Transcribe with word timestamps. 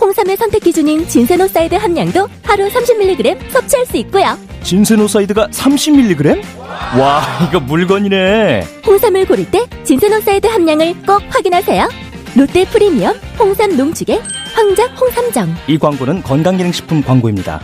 홍삼의 0.00 0.36
선택 0.36 0.62
기준인 0.62 1.06
진세노사이드 1.06 1.74
함량도 1.74 2.28
하루 2.42 2.68
30mg 2.68 3.50
섭취할 3.50 3.86
수 3.86 3.96
있고요. 3.98 4.36
진세노사이드가 4.62 5.48
30mg? 5.48 6.42
와, 6.98 7.22
이거 7.48 7.60
물건이네. 7.60 8.62
홍삼을 8.86 9.26
고를 9.26 9.50
때 9.50 9.66
진세노사이드 9.84 10.46
함량을 10.46 10.94
꼭 11.06 11.22
확인하세요. 11.28 11.88
롯데 12.36 12.64
프리미엄 12.64 13.14
홍삼 13.38 13.76
농축액 13.76 14.22
황작 14.54 15.00
홍삼정. 15.00 15.54
이 15.66 15.78
광고는 15.78 16.22
건강기능식품 16.22 17.02
광고입니다. 17.02 17.60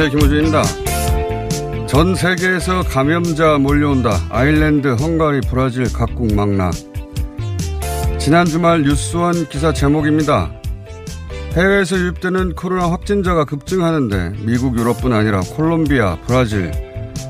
안녕하세요. 0.00 0.18
김호준입니다. 0.18 1.86
전 1.86 2.14
세계에서 2.14 2.82
감염자 2.84 3.58
몰려온다. 3.58 4.18
아일랜드, 4.30 4.88
헝가리, 4.88 5.42
브라질 5.50 5.92
각국 5.92 6.34
망라. 6.34 6.70
지난 8.18 8.46
주말 8.46 8.82
뉴스원 8.82 9.46
기사 9.50 9.74
제목입니다. 9.74 10.50
해외에서 11.52 11.98
유입되는 11.98 12.54
코로나 12.54 12.90
확진자가 12.90 13.44
급증하는데 13.44 14.36
미국, 14.46 14.78
유럽뿐 14.78 15.12
아니라 15.12 15.40
콜롬비아, 15.40 16.16
브라질, 16.26 16.72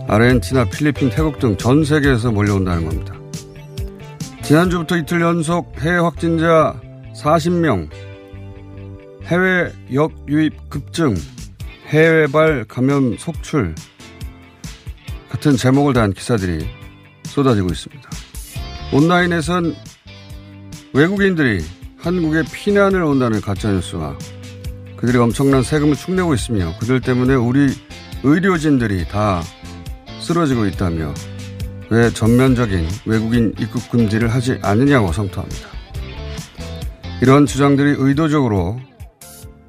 아르헨티나, 0.07 0.67
필리핀, 0.67 1.11
태국 1.11 1.41
등 1.41 1.57
전 1.57 1.85
세계에서 1.85 2.31
몰려온다는 2.31 2.85
겁니다. 2.89 3.15
지난주부터 4.43 4.97
이틀 4.97 5.23
연속 5.23 5.75
해외 5.81 5.99
확진자 5.99 6.81
40명, 7.17 7.89
해외 9.25 9.73
역유입 9.93 10.71
급증, 10.71 11.17
해외발 11.91 12.65
감염 12.69 13.17
속출 13.17 13.75
같은 15.29 15.57
제목을 15.57 15.93
단 15.93 16.13
기사들이 16.13 16.65
쏟아지고 17.25 17.67
있습니다. 17.67 18.09
온라인에선 18.93 19.75
외국인들이 20.93 21.65
한국에 21.99 22.45
피난을 22.45 23.03
온다는 23.03 23.41
가짜뉴스와 23.41 24.17
그들이 24.99 25.19
엄청난 25.19 25.65
세금을 25.65 25.97
축내고 25.97 26.33
있으며 26.33 26.73
그들 26.79 27.01
때문에 27.01 27.35
우리 27.35 27.67
의료진들이 28.23 29.09
다 29.09 29.43
쓰러지고 30.21 30.67
있다며 30.67 31.13
왜 31.89 32.09
전면적인 32.11 32.87
외국인 33.05 33.53
입국 33.59 33.91
금지를 33.91 34.29
하지 34.33 34.61
않느냐고 34.63 35.13
성토합니다. 35.13 35.69
이런 37.21 37.47
주장들이 37.47 37.97
의도적으로 37.99 38.81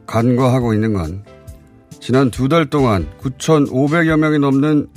간과하고 0.05 0.75
있는 0.75 0.93
건 0.93 1.23
지난 2.01 2.31
두 2.31 2.49
달 2.49 2.65
동안 2.69 3.07
9,500여 3.21 4.17
명이 4.17 4.39
넘는 4.39 4.87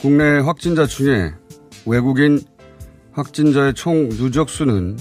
국내 0.00 0.38
확진자 0.38 0.86
중에 0.86 1.32
외국인 1.84 2.40
확진자의 3.12 3.74
총 3.74 4.08
누적 4.10 4.48
수는 4.48 4.96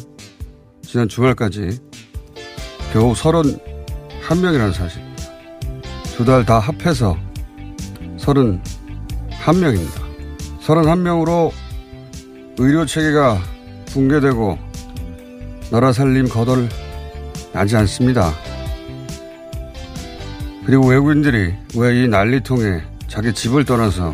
지난 0.82 1.08
주말까지 1.08 1.80
겨우 2.92 3.14
31명이라는 3.14 4.74
사실입니다. 4.74 5.24
두 6.16 6.26
달 6.26 6.44
다 6.44 6.58
합해서 6.58 7.16
31명입니다. 8.18 10.02
31명으로 10.66 11.52
의료 12.58 12.86
체계가 12.88 13.40
붕괴되고 13.88 14.58
나라 15.70 15.94
살림 15.94 16.28
거덜 16.28 16.68
나지 17.54 17.76
않습니다. 17.78 18.34
그리고 20.68 20.88
외국인들이 20.88 21.54
왜 21.78 22.04
이 22.04 22.10
난리통에 22.10 22.84
자기 23.08 23.34
집을 23.34 23.64
떠나서 23.64 24.14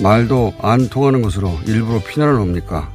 말도 0.00 0.54
안 0.62 0.88
통하는 0.88 1.20
곳으로 1.20 1.58
일부러 1.66 2.00
피난을 2.00 2.34
옵니까? 2.38 2.92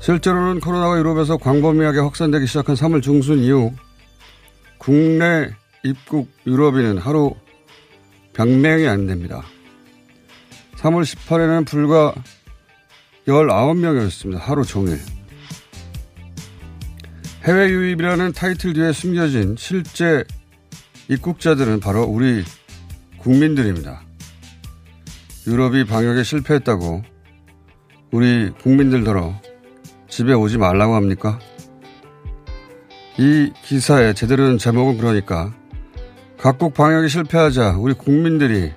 실제로는 0.00 0.60
코로나가 0.60 0.98
유럽에서 0.98 1.38
광범위하게 1.38 2.00
확산되기 2.00 2.46
시작한 2.46 2.74
3월 2.74 3.02
중순 3.02 3.38
이후 3.38 3.72
국내 4.76 5.48
입국 5.84 6.30
유럽인은 6.46 6.98
하루 6.98 7.34
100명이 8.34 8.86
안 8.86 9.06
됩니다. 9.06 9.42
3월 10.76 11.02
18일에는 11.02 11.66
불과 11.66 12.14
19명이었습니다. 13.26 14.38
하루 14.38 14.64
종일. 14.64 14.98
해외 17.44 17.70
유입이라는 17.70 18.32
타이틀 18.32 18.74
뒤에 18.74 18.92
숨겨진 18.92 19.56
실제 19.58 20.24
입국자들은 21.10 21.80
바로 21.80 22.04
우리 22.04 22.44
국민들입니다. 23.18 24.02
유럽이 25.44 25.84
방역에 25.84 26.22
실패했다고 26.22 27.02
우리 28.12 28.50
국민들더러 28.62 29.34
집에 30.08 30.32
오지 30.32 30.58
말라고 30.58 30.94
합니까? 30.94 31.40
이 33.18 33.52
기사의 33.64 34.14
제대로 34.14 34.46
된 34.46 34.56
제목은 34.56 34.98
그러니까 34.98 35.52
각국 36.38 36.74
방역에 36.74 37.08
실패하자 37.08 37.78
우리 37.78 37.92
국민들이 37.92 38.72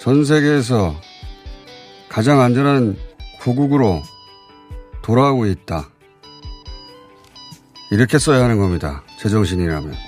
전 0.00 0.24
세계에서 0.24 1.00
가장 2.08 2.40
안전한 2.40 2.96
고국으로 3.42 4.02
돌아오고 5.02 5.46
있다. 5.46 5.88
이렇게 7.92 8.18
써야 8.18 8.42
하는 8.42 8.58
겁니다. 8.58 9.04
제정신이라면. 9.20 10.07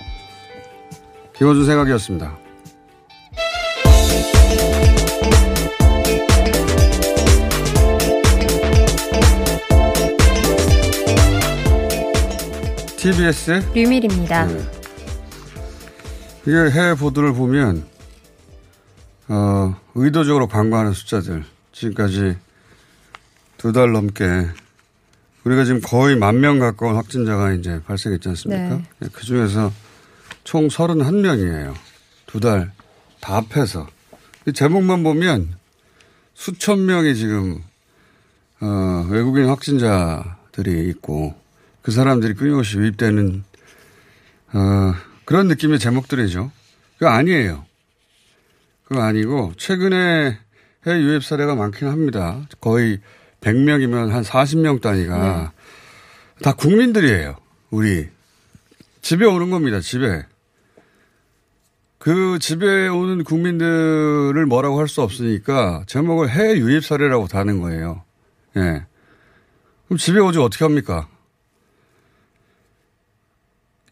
김호준 1.40 1.64
생각이었습니다. 1.64 2.36
TBS 12.96 13.62
류밀입니다. 13.74 14.46
네. 14.46 14.60
이게 16.42 16.56
해외 16.70 16.94
보도를 16.94 17.32
보면 17.32 17.84
어, 19.28 19.76
의도적으로 19.94 20.48
광고하는 20.48 20.92
숫자들 20.92 21.44
지금까지 21.72 22.36
두 23.56 23.72
달 23.72 23.92
넘게 23.92 24.24
우리가 25.44 25.64
지금 25.64 25.80
거의 25.82 26.16
만 26.16 26.40
명 26.40 26.58
가까운 26.58 26.96
확진자가 26.96 27.52
이제 27.52 27.80
발생했지 27.86 28.28
않습니까? 28.30 28.76
네. 28.76 28.82
예, 29.02 29.08
그 29.12 29.24
중에서 29.24 29.72
총 30.44 30.68
31명이에요. 30.68 31.74
두 32.26 32.40
달 32.40 32.72
다 33.20 33.36
합해서. 33.36 33.86
제목만 34.54 35.02
보면 35.02 35.54
수천 36.34 36.86
명이 36.86 37.14
지금, 37.14 37.62
어, 38.60 39.06
외국인 39.10 39.46
확진자들이 39.46 40.88
있고 40.88 41.34
그 41.82 41.90
사람들이 41.92 42.34
끊임없이 42.34 42.78
유입되는, 42.78 43.44
어, 44.54 44.94
그런 45.26 45.48
느낌의 45.48 45.78
제목들이죠. 45.78 46.50
그거 46.94 47.08
아니에요. 47.10 47.64
그거 48.84 49.02
아니고, 49.02 49.52
최근에 49.56 50.38
해외 50.86 51.00
유입 51.02 51.22
사례가 51.22 51.54
많긴 51.54 51.88
합니다. 51.88 52.40
거의 52.60 52.98
100명이면 53.42 54.08
한 54.08 54.22
40명 54.22 54.80
단위가 54.80 55.52
네. 55.52 56.42
다 56.42 56.52
국민들이에요. 56.54 57.36
우리. 57.70 58.08
집에 59.02 59.24
오는 59.26 59.50
겁니다. 59.50 59.80
집에. 59.80 60.24
그 62.00 62.38
집에 62.38 62.88
오는 62.88 63.22
국민들을 63.22 64.46
뭐라고 64.46 64.80
할 64.80 64.88
수 64.88 65.02
없으니까 65.02 65.84
제목을 65.86 66.30
해외 66.30 66.56
유입 66.58 66.82
사례라고 66.82 67.28
다는 67.28 67.60
거예요. 67.60 68.02
예. 68.56 68.86
그럼 69.84 69.98
집에 69.98 70.18
오지 70.18 70.38
어떻게 70.38 70.64
합니까? 70.64 71.08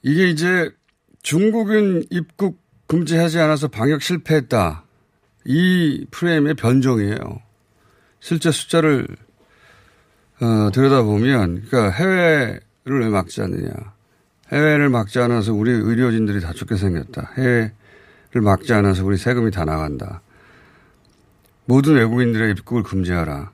이게 0.02 0.28
이제 0.30 0.70
중국인 1.22 2.02
입국 2.10 2.58
금지하지 2.86 3.40
않아서 3.40 3.68
방역 3.68 4.00
실패했다. 4.00 4.84
이 5.44 6.06
프레임의 6.10 6.54
변종이에요. 6.54 7.18
실제 8.20 8.50
숫자를 8.50 9.06
어, 10.40 10.70
들여다보면, 10.72 11.64
그러니까 11.68 11.90
해외를 11.90 12.60
왜 12.86 13.08
막지 13.08 13.42
않느냐. 13.42 13.70
해외를 14.50 14.88
막지 14.88 15.18
않아서 15.18 15.52
우리 15.52 15.72
의료진들이 15.72 16.40
다 16.40 16.52
죽게 16.54 16.76
생겼다. 16.76 17.32
해외를 17.36 17.77
막지 18.34 18.72
않아서 18.72 19.04
우리 19.04 19.16
세금이 19.16 19.50
다 19.50 19.64
나간다. 19.64 20.20
모든 21.64 21.96
외국인들의 21.96 22.52
입국을 22.52 22.82
금지하라. 22.82 23.50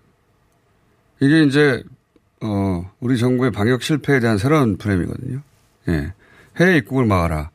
이게 1.21 1.43
이제, 1.45 1.83
어, 2.43 2.91
우리 3.01 3.19
정부의 3.19 3.51
방역 3.51 3.83
실패에 3.83 4.21
대한 4.21 4.39
새로운 4.39 4.77
프레임이거든요. 4.77 5.41
예. 5.89 6.13
해외 6.57 6.77
입국을 6.77 7.07
막아라. 7.07 7.51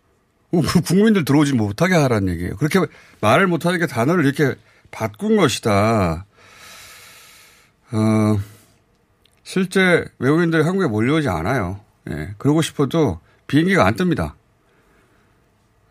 어, 0.51 0.61
그 0.61 0.81
국민들 0.81 1.25
들어오지 1.25 1.53
못하게 1.53 1.95
하라는 1.95 2.33
얘기예요. 2.33 2.55
그렇게 2.57 2.79
말을 3.21 3.47
못하니까 3.47 3.87
단어를 3.87 4.25
이렇게 4.25 4.55
바꾼 4.91 5.37
것이다. 5.37 6.25
어, 7.91 8.39
실제 9.43 10.05
외국인들이 10.19 10.63
한국에 10.63 10.87
몰려오지 10.87 11.27
않아요. 11.29 11.79
예. 12.09 12.33
그러고 12.37 12.61
싶어도 12.61 13.19
비행기가 13.47 13.85
안 13.85 13.95
뜹니다. 13.95 14.33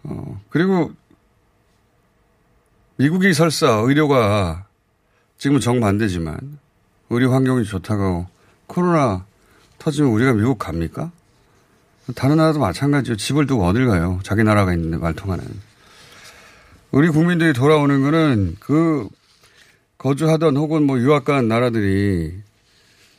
어, 0.05 0.41
그리고 0.51 0.93
미국이 3.01 3.33
설사 3.33 3.75
의료가 3.75 4.67
지금은 5.39 5.61
정반대지만 5.61 6.59
의료 7.11 7.33
환경이 7.33 7.65
좋다고 7.65 8.27
코로나 8.67 9.25
터지면 9.79 10.11
우리가 10.11 10.33
미국 10.33 10.59
갑니까? 10.59 11.13
다른 12.17 12.39
나라도 12.39 12.59
마찬가지죠. 12.59 13.15
집을 13.15 13.47
두고 13.47 13.65
어딜 13.67 13.87
가요. 13.87 14.19
자기 14.25 14.43
나라가 14.43 14.75
있는데 14.75 14.97
말통하는. 14.97 15.45
우리 16.91 17.09
국민들이 17.09 17.53
돌아오는 17.53 18.03
거는 18.03 18.57
그 18.59 19.09
거주하던 19.99 20.57
혹은 20.57 20.83
뭐 20.83 20.99
유학 20.99 21.25
간 21.25 21.47
나라들이 21.47 22.35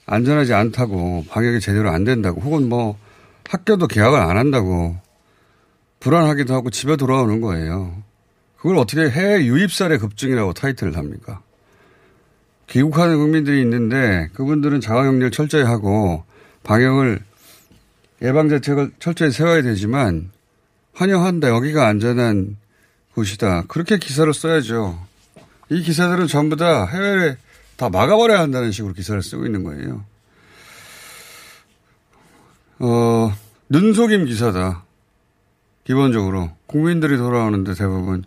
안전하지 0.08 0.56
않다고 0.56 1.24
방역이 1.30 1.62
제대로 1.62 1.90
안 1.90 2.04
된다고 2.04 2.42
혹은 2.42 2.68
뭐 2.68 3.00
학교도 3.48 3.88
개학을 3.88 4.20
안 4.20 4.36
한다고 4.36 4.98
불안하기도 6.02 6.54
하고 6.54 6.70
집에 6.70 6.98
돌아오는 6.98 7.40
거예요. 7.40 8.09
그걸 8.60 8.78
어떻게 8.78 9.10
해외 9.10 9.46
유입사례 9.46 9.98
급증이라고 9.98 10.54
타이틀을 10.54 10.98
합니까? 10.98 11.42
귀국하는 12.68 13.18
국민들이 13.18 13.62
있는데 13.62 14.30
그분들은 14.34 14.82
자가격리를 14.82 15.32
철저히 15.32 15.64
하고 15.64 16.24
방역을 16.64 17.22
예방대책을 18.22 18.92
철저히 19.00 19.32
세워야 19.32 19.62
되지만 19.62 20.30
환영한다. 20.94 21.50
여기가 21.50 21.88
안전한 21.88 22.58
곳이다. 23.16 23.64
그렇게 23.70 23.98
기사를 23.98 24.32
써야죠. 24.34 25.00
이 25.70 25.82
기사들은 25.82 26.28
전부 26.28 26.58
다 26.58 26.86
해외에 26.86 27.38
다 27.78 27.90
막아버려야 27.90 28.40
한다는 28.40 28.74
식으로 28.74 28.94
기사를 28.94 29.22
쓰고 29.24 29.46
있는 29.46 29.64
거예요. 29.64 30.04
어, 32.80 33.34
눈속임 33.70 34.26
기사다. 34.26 34.84
기본적으로. 35.86 36.52
국민들이 36.66 37.16
돌아오는데 37.18 37.74
대부분 37.74 38.26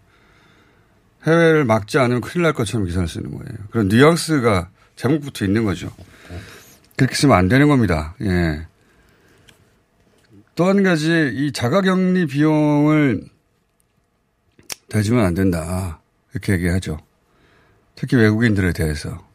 해외를 1.27 1.65
막지 1.65 1.99
않으면 1.99 2.21
큰일 2.21 2.43
날 2.43 2.53
것처럼 2.53 2.87
기사를 2.87 3.07
쓰는 3.07 3.31
거예요. 3.31 3.67
그런 3.71 3.89
뉘앙스가 3.89 4.71
제목부터 4.97 5.45
있는 5.45 5.65
거죠. 5.65 5.91
그렇게 6.97 7.15
쓰면 7.15 7.37
안 7.37 7.49
되는 7.49 7.69
겁니다. 7.69 8.15
예. 8.23 8.67
또 10.55 10.67
한 10.67 10.83
가지 10.83 11.31
이 11.35 11.53
자가격리 11.53 12.27
비용을 12.27 13.25
대주면 14.89 15.25
안 15.25 15.35
된다. 15.35 16.01
이렇게 16.33 16.53
얘기하죠. 16.55 16.99
특히 17.95 18.17
외국인들에 18.17 18.73
대해서. 18.73 19.27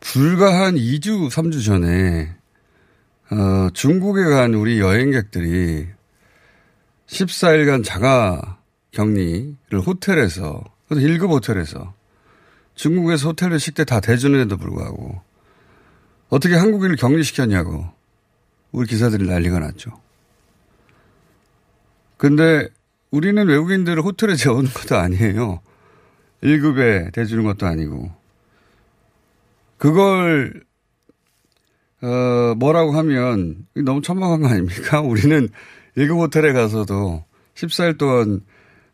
불과 0.00 0.64
한 0.64 0.74
2주, 0.76 1.30
3주 1.30 1.64
전에, 1.64 2.34
어, 3.30 3.68
중국에 3.72 4.22
간 4.24 4.54
우리 4.54 4.78
여행객들이 4.78 5.88
14일간 7.08 7.84
자가 7.84 8.57
격리를 8.92 9.80
호텔에서, 9.86 10.64
1급 10.90 11.28
호텔에서, 11.28 11.94
중국에서 12.74 13.28
호텔을 13.28 13.58
식대 13.58 13.84
다 13.84 14.00
대주는데도 14.00 14.56
불구하고, 14.56 15.20
어떻게 16.28 16.54
한국인을 16.54 16.96
격리시켰냐고, 16.96 17.86
우리 18.72 18.86
기사들이 18.86 19.26
난리가 19.26 19.58
났죠. 19.58 19.90
근데 22.16 22.68
우리는 23.10 23.46
외국인들을 23.46 24.02
호텔에 24.02 24.34
재우는 24.34 24.70
것도 24.70 24.96
아니에요. 24.96 25.60
1급에 26.42 27.12
대주는 27.12 27.42
것도 27.44 27.66
아니고. 27.66 28.10
그걸 29.78 30.62
어, 32.00 32.54
뭐라고 32.56 32.92
하면 32.92 33.66
너무 33.74 34.02
천박한 34.02 34.40
거 34.40 34.48
아닙니까? 34.48 35.00
우리는 35.02 35.48
1급 35.96 36.18
호텔에 36.18 36.52
가서도 36.52 37.24
14일 37.54 37.98
동안 37.98 38.40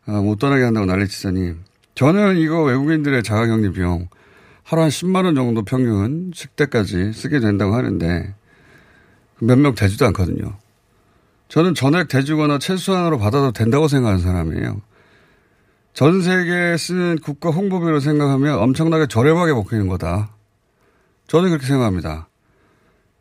어, 0.07 0.13
못 0.23 0.39
떠나게 0.39 0.65
한다고 0.65 0.87
난리치더니 0.87 1.55
저는 1.95 2.37
이거 2.39 2.63
외국인들의 2.63 3.23
자가격리 3.23 3.73
비용 3.73 4.09
하루 4.63 4.83
한 4.83 4.89
10만 4.89 5.25
원 5.25 5.35
정도 5.35 5.63
평균 5.65 6.31
식대까지 6.35 7.13
쓰게 7.13 7.41
된다고 7.41 7.75
하는데 7.75 8.35
몇 9.41 9.59
명 9.59 9.75
되지도 9.75 10.07
않거든요. 10.07 10.57
저는 11.49 11.75
전액 11.75 12.09
대주거나 12.09 12.59
최소한으로 12.59 13.19
받아도 13.19 13.53
된다고 13.53 13.89
생각하는 13.89 14.21
사람이에요. 14.23 14.81
전 15.93 16.23
세계에 16.23 16.77
쓰는 16.77 17.19
국가 17.23 17.51
홍보비로 17.51 18.01
생각하면 18.01 18.59
엄청나게 18.59 19.07
저렴하게 19.07 19.53
먹히는 19.53 19.87
거다. 19.87 20.35
저는 21.29 21.51
그렇게 21.51 21.67
생각합니다. 21.67 22.29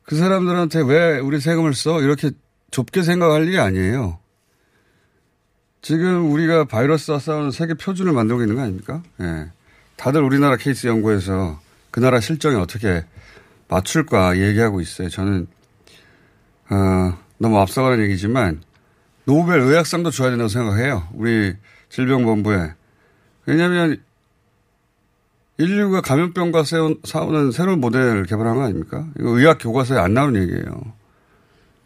그 0.04 0.16
사람들한테 0.16 0.82
왜 0.82 1.20
우리 1.20 1.40
세금을 1.40 1.74
써? 1.74 2.02
이렇게 2.02 2.32
좁게 2.72 3.04
생각할 3.04 3.48
일이 3.48 3.60
아니에요. 3.60 4.20
지금 5.84 6.32
우리가 6.32 6.63
바이러스와 6.63 7.20
싸우는 7.20 7.52
세계 7.52 7.74
표준을 7.74 8.13
만들고 8.13 8.42
있는 8.42 8.56
거 8.56 8.62
아닙니까? 8.62 9.04
예. 9.20 9.52
다들 9.98 10.24
우리나라 10.24 10.56
케이스 10.56 10.88
연구에서 10.88 11.60
그 11.92 12.00
나라 12.00 12.22
실정에 12.22 12.56
어떻게 12.56 13.06
맞출까 13.68 14.40
얘기하고 14.40 14.80
있어요. 14.80 15.10
저는, 15.10 15.46
어, 16.70 17.18
너무 17.38 17.60
앞서가는 17.60 18.02
얘기지만 18.06 18.62
노벨 19.25 19.60
의학상도 19.60 20.10
줘야 20.10 20.30
된다고 20.30 20.48
생각해요. 20.48 21.10
우리 21.13 21.54
질병본부에. 21.90 22.75
왜냐하면 23.46 24.02
인류가 25.58 26.00
감염병과 26.00 26.63
싸우는 27.04 27.52
새로운 27.52 27.82
모델을 27.82 28.24
개발한 28.24 28.56
거 28.56 28.63
아닙니까? 28.63 29.06
이거 29.20 29.38
의학 29.38 29.58
교과서에 29.60 30.00
안 30.00 30.13
나오는 30.13 30.42
얘기예요. 30.44 30.94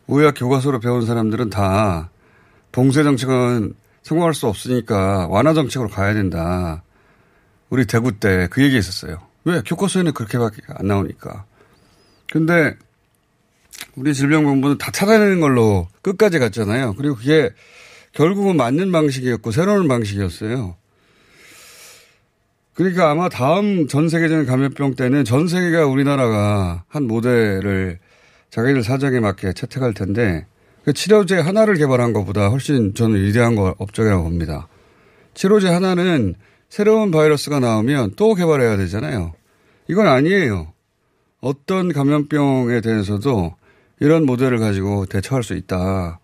의학 0.07 0.35
교과서로 0.37 0.79
배운 0.81 1.03
사람들은 1.03 1.49
다 1.49 2.11
봉쇄 2.71 3.01
정책은 3.01 3.73
성공할 4.07 4.33
수 4.33 4.47
없으니까 4.47 5.27
완화 5.29 5.53
정책으로 5.53 5.89
가야 5.89 6.13
된다. 6.13 6.81
우리 7.69 7.85
대구 7.85 8.17
때 8.17 8.47
그 8.49 8.63
얘기 8.63 8.77
했었어요. 8.77 9.21
왜? 9.43 9.61
교과서에는 9.65 10.13
그렇게밖에 10.13 10.61
안 10.69 10.87
나오니까. 10.87 11.45
근데 12.31 12.75
우리 13.95 14.13
질병본부는 14.13 14.77
다 14.77 14.91
찾아내는 14.91 15.41
걸로 15.41 15.87
끝까지 16.01 16.39
갔잖아요. 16.39 16.95
그리고 16.95 17.15
그게 17.15 17.49
결국은 18.13 18.55
맞는 18.55 18.91
방식이었고 18.93 19.51
새로운 19.51 19.87
방식이었어요. 19.89 20.75
그러니까 22.73 23.11
아마 23.11 23.27
다음 23.27 23.87
전 23.87 24.07
세계적인 24.07 24.45
감염병 24.45 24.95
때는 24.95 25.25
전 25.25 25.47
세계가 25.47 25.85
우리나라가 25.85 26.83
한 26.87 27.07
모델을 27.07 27.99
자기들 28.51 28.83
사정에 28.83 29.19
맞게 29.19 29.53
채택할 29.53 29.93
텐데 29.93 30.45
그 30.45 30.56
치료제 30.93 31.37
하나를 31.37 31.75
개발한 31.75 32.13
것보다 32.13 32.47
훨씬 32.49 32.93
저는 32.93 33.21
위대한 33.23 33.55
거 33.55 33.75
업적이라고 33.77 34.23
봅니다. 34.23 34.67
치료제 35.33 35.67
하나는 35.67 36.35
새로운 36.69 37.11
바이러스가 37.11 37.59
나오면 37.59 38.13
또 38.15 38.33
개발해야 38.33 38.77
되잖아요. 38.77 39.33
이건 39.89 40.07
아니에요. 40.07 40.73
어떤 41.41 41.93
감염병에 41.93 42.81
대해서도 42.81 43.55
이런 43.99 44.25
모델을 44.25 44.59
가지고 44.59 45.05
대처할 45.05 45.43
수 45.43 45.53
있다. 45.55 46.19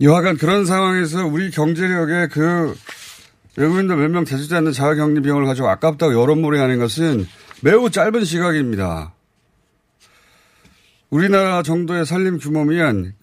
여하간 0.00 0.36
그런 0.36 0.64
상황에서 0.64 1.26
우리 1.26 1.50
경제력에 1.50 2.28
그 2.28 2.74
외국인들 3.56 3.96
몇 3.96 4.08
명 4.08 4.24
대주지 4.24 4.54
않는 4.56 4.72
자가격리 4.72 5.20
비용을 5.22 5.46
가지고 5.46 5.68
아깝다고 5.68 6.20
여론몰이 6.20 6.58
하는 6.58 6.78
것은 6.78 7.26
매우 7.62 7.90
짧은 7.90 8.24
시각입니다. 8.24 9.14
우리나라 11.10 11.62
정도의 11.62 12.06
살림 12.06 12.38
규모면 12.38 13.14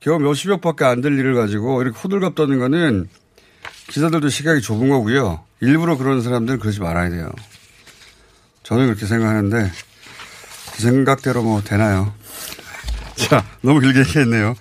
겨우 0.00 0.18
몇십억 0.18 0.60
밖에 0.60 0.84
안 0.84 1.00
될 1.00 1.18
일을 1.18 1.34
가지고 1.34 1.82
이렇게 1.82 1.98
호들갑 1.98 2.34
떠는 2.34 2.58
거는 2.58 3.08
기자들도 3.88 4.28
시각이 4.28 4.60
좁은 4.60 4.88
거고요. 4.88 5.44
일부러 5.60 5.96
그런 5.96 6.22
사람들은 6.22 6.60
그러지 6.60 6.80
말아야 6.80 7.10
돼요. 7.10 7.30
저는 8.62 8.86
그렇게 8.86 9.06
생각하는데 9.06 9.70
그 10.74 10.82
생각대로 10.82 11.42
뭐 11.42 11.62
되나요? 11.62 12.12
자, 13.16 13.44
너무 13.62 13.80
길게 13.80 14.00
얘기했네요. 14.00 14.54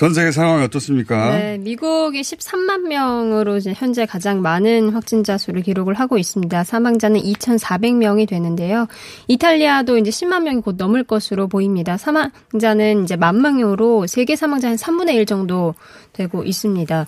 전 0.00 0.14
세계 0.14 0.30
상황이 0.30 0.64
어떻습니까? 0.64 1.36
네, 1.36 1.58
미국이 1.58 2.22
13만 2.22 2.88
명으로 2.88 3.60
현재 3.60 4.06
가장 4.06 4.40
많은 4.40 4.94
확진자 4.94 5.36
수를 5.36 5.60
기록을 5.60 5.92
하고 5.92 6.16
있습니다. 6.16 6.64
사망자는 6.64 7.20
2,400명이 7.20 8.26
되는데요. 8.26 8.86
이탈리아도 9.28 9.98
이제 9.98 10.08
10만 10.08 10.44
명이 10.44 10.62
곧 10.62 10.76
넘을 10.78 11.04
것으로 11.04 11.48
보입니다. 11.48 11.98
사망자는 11.98 13.04
이제 13.04 13.16
만 13.16 13.42
명으로 13.42 14.06
세계 14.06 14.36
사망자 14.36 14.70
한 14.70 14.76
3분의 14.76 15.16
1 15.16 15.26
정도 15.26 15.74
되고 16.14 16.44
있습니다. 16.44 17.06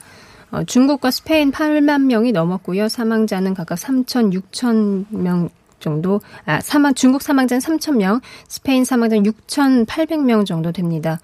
어, 0.51 0.65
중국과 0.65 1.13
스페인 1.13 1.51
8만 1.51 2.03
명이 2.03 2.33
넘었고요. 2.33 2.91
사망자는 2.91 3.55
각각 3.55 3.77
3천, 3.77 4.35
6천 4.35 5.07
명 5.17 5.49
정도, 5.81 6.21
아, 6.45 6.61
사망, 6.61 6.93
중국 6.93 7.23
사망자는 7.23 7.59
3천 7.61 7.97
명, 7.97 8.21
스페인 8.49 8.85
사망자는 8.85 9.25
6,800명 9.25 10.45
정도 10.45 10.73
됩니다. 10.73 11.21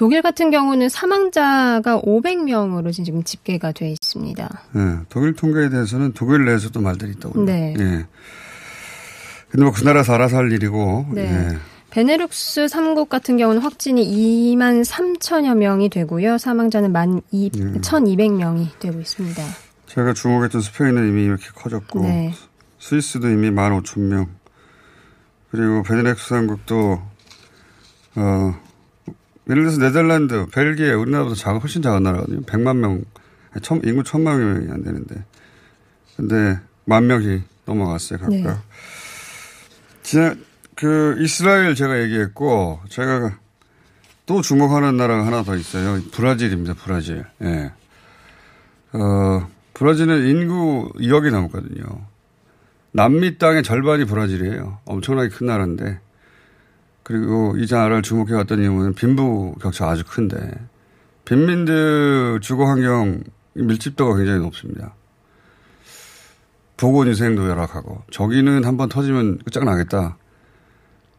독일 0.00 0.22
같은 0.22 0.50
경우는 0.50 0.88
사망자가 0.88 2.00
500명으로 2.00 2.90
지금 2.90 3.22
집계가 3.22 3.70
돼 3.70 3.90
있습니다. 3.90 4.62
네, 4.72 4.96
독일 5.10 5.34
통계에 5.34 5.68
대해서는 5.68 6.12
독일 6.14 6.46
내에서도 6.46 6.80
말들이 6.80 7.10
있다고요. 7.12 7.44
네. 7.44 7.74
예. 7.78 8.06
근데 9.50 9.62
뭐 9.62 9.72
그 9.72 9.84
나라 9.84 10.02
살아서 10.02 10.38
할 10.38 10.50
일이고. 10.52 11.04
네. 11.12 11.24
예. 11.24 11.58
베네룩스 11.90 12.64
3국 12.64 13.10
같은 13.10 13.36
경우는 13.36 13.60
확진이 13.60 14.02
2만 14.56 14.86
3천여 14.86 15.54
명이 15.58 15.90
되고요. 15.90 16.38
사망자는 16.38 16.94
1만 16.94 17.22
2, 17.30 17.50
예. 17.54 17.60
1,200명이 17.60 18.78
되고 18.78 18.98
있습니다. 18.98 19.42
제가 19.84 20.14
주목했던 20.14 20.62
스페인은 20.62 21.08
이미 21.10 21.24
이렇게 21.24 21.44
커졌고 21.54 22.04
네. 22.04 22.32
스위스도 22.78 23.28
이미 23.28 23.50
1만 23.50 23.78
5천 23.82 24.00
명 24.00 24.28
그리고 25.50 25.82
베네룩스 25.82 26.34
3국도 26.34 27.02
어 28.16 28.69
예를 29.50 29.64
들어서 29.64 29.80
네덜란드, 29.80 30.46
벨기에 30.46 30.92
우리나라보다 30.92 31.34
작은 31.34 31.60
훨씬 31.60 31.82
작은 31.82 32.04
나라거든요. 32.04 32.42
100만 32.42 32.76
명, 32.76 33.02
천, 33.62 33.80
인구 33.84 34.02
1000만 34.04 34.38
명이 34.38 34.70
안 34.70 34.84
되는데. 34.84 35.24
근데 36.16 36.60
만 36.84 37.08
명이 37.08 37.42
넘어갔어요, 37.66 38.20
각각. 38.20 38.32
네. 38.32 38.50
지난 40.04 40.44
그 40.76 41.16
이스라엘 41.18 41.74
제가 41.74 42.00
얘기했고 42.02 42.80
제가 42.88 43.38
또 44.26 44.40
주목하는 44.40 44.96
나라가 44.96 45.26
하나 45.26 45.42
더 45.42 45.56
있어요. 45.56 46.00
브라질입니다. 46.12 46.74
브라질. 46.74 47.24
예. 47.42 47.72
어, 48.92 49.48
브라질은 49.74 50.28
인구 50.28 50.92
2억이 50.96 51.32
넘거든요. 51.32 51.84
남미 52.92 53.38
땅의 53.38 53.64
절반이 53.64 54.04
브라질이에요. 54.04 54.78
엄청나게 54.84 55.28
큰 55.30 55.48
나라인데 55.48 56.00
그리고 57.10 57.56
이 57.56 57.66
나라를 57.68 58.02
주목해 58.02 58.34
왔던 58.34 58.60
이유는 58.60 58.94
빈부 58.94 59.56
격차 59.60 59.88
아주 59.88 60.04
큰데 60.06 60.52
빈민들 61.24 62.38
주거 62.40 62.66
환경 62.66 63.24
밀집도가 63.54 64.16
굉장히 64.16 64.38
높습니다. 64.38 64.94
보건위생도 66.76 67.48
열악하고 67.48 68.04
저기는 68.12 68.62
한번 68.64 68.88
터지면 68.88 69.38
끝장나겠다. 69.38 70.16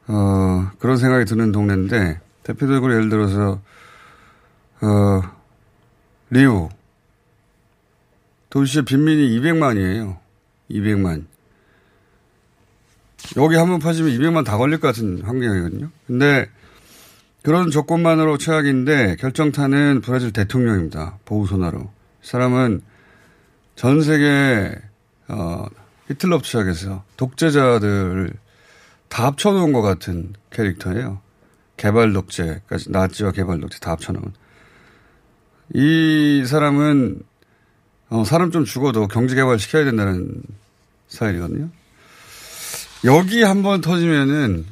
어, 0.07 0.71
그런 0.79 0.95
생각이 0.95 1.25
드는 1.25 1.51
동네인데 1.51 2.21
대표적으로 2.43 2.93
예를 2.93 3.10
들어서 3.10 3.60
어, 4.81 5.21
리우 6.29 6.69
도시의 8.50 8.86
빈민이 8.86 9.38
200만이에요. 9.41 10.17
200만. 10.69 11.25
여기 13.37 13.55
한번 13.55 13.79
퍼지면 13.79 14.11
200만 14.11 14.45
다 14.45 14.57
걸릴 14.57 14.79
것 14.79 14.87
같은 14.87 15.21
환경이거든요. 15.21 15.89
근데 16.07 16.49
그런 17.43 17.71
조건만으로 17.71 18.37
최악인데 18.37 19.15
결정타는 19.17 20.01
브라질 20.01 20.31
대통령입니다. 20.31 21.17
보우소나로. 21.25 21.81
이 22.23 22.27
사람은 22.27 22.81
전 23.75 24.01
세계 24.01 24.75
어, 25.27 25.65
히틀러부터 26.07 26.45
시작해서 26.45 27.03
독재자들을 27.17 28.33
다 29.09 29.25
합쳐놓은 29.25 29.73
것 29.73 29.81
같은 29.81 30.33
캐릭터예요. 30.51 31.19
개발 31.77 32.13
독재까지 32.13 32.91
나치와 32.91 33.31
개발 33.31 33.59
독재 33.59 33.79
다 33.79 33.91
합쳐놓은. 33.91 34.33
이 35.73 36.43
사람은 36.45 37.23
어, 38.09 38.23
사람 38.25 38.51
좀 38.51 38.65
죽어도 38.65 39.07
경제 39.07 39.35
개발 39.35 39.57
시켜야 39.57 39.85
된다는 39.85 40.43
스타일이거든요. 41.07 41.69
여기 43.03 43.41
한 43.43 43.62
번 43.63 43.81
터지면은 43.81 44.65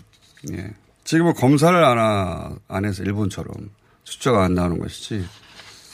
예. 0.51 0.71
지금은 1.03 1.33
검사를 1.33 1.75
안, 1.83 1.97
하, 1.97 2.51
안 2.67 2.85
해서 2.85 3.03
일본처럼 3.03 3.51
숫자가 4.03 4.43
안 4.43 4.53
나오는 4.53 4.77
것이지 4.79 5.25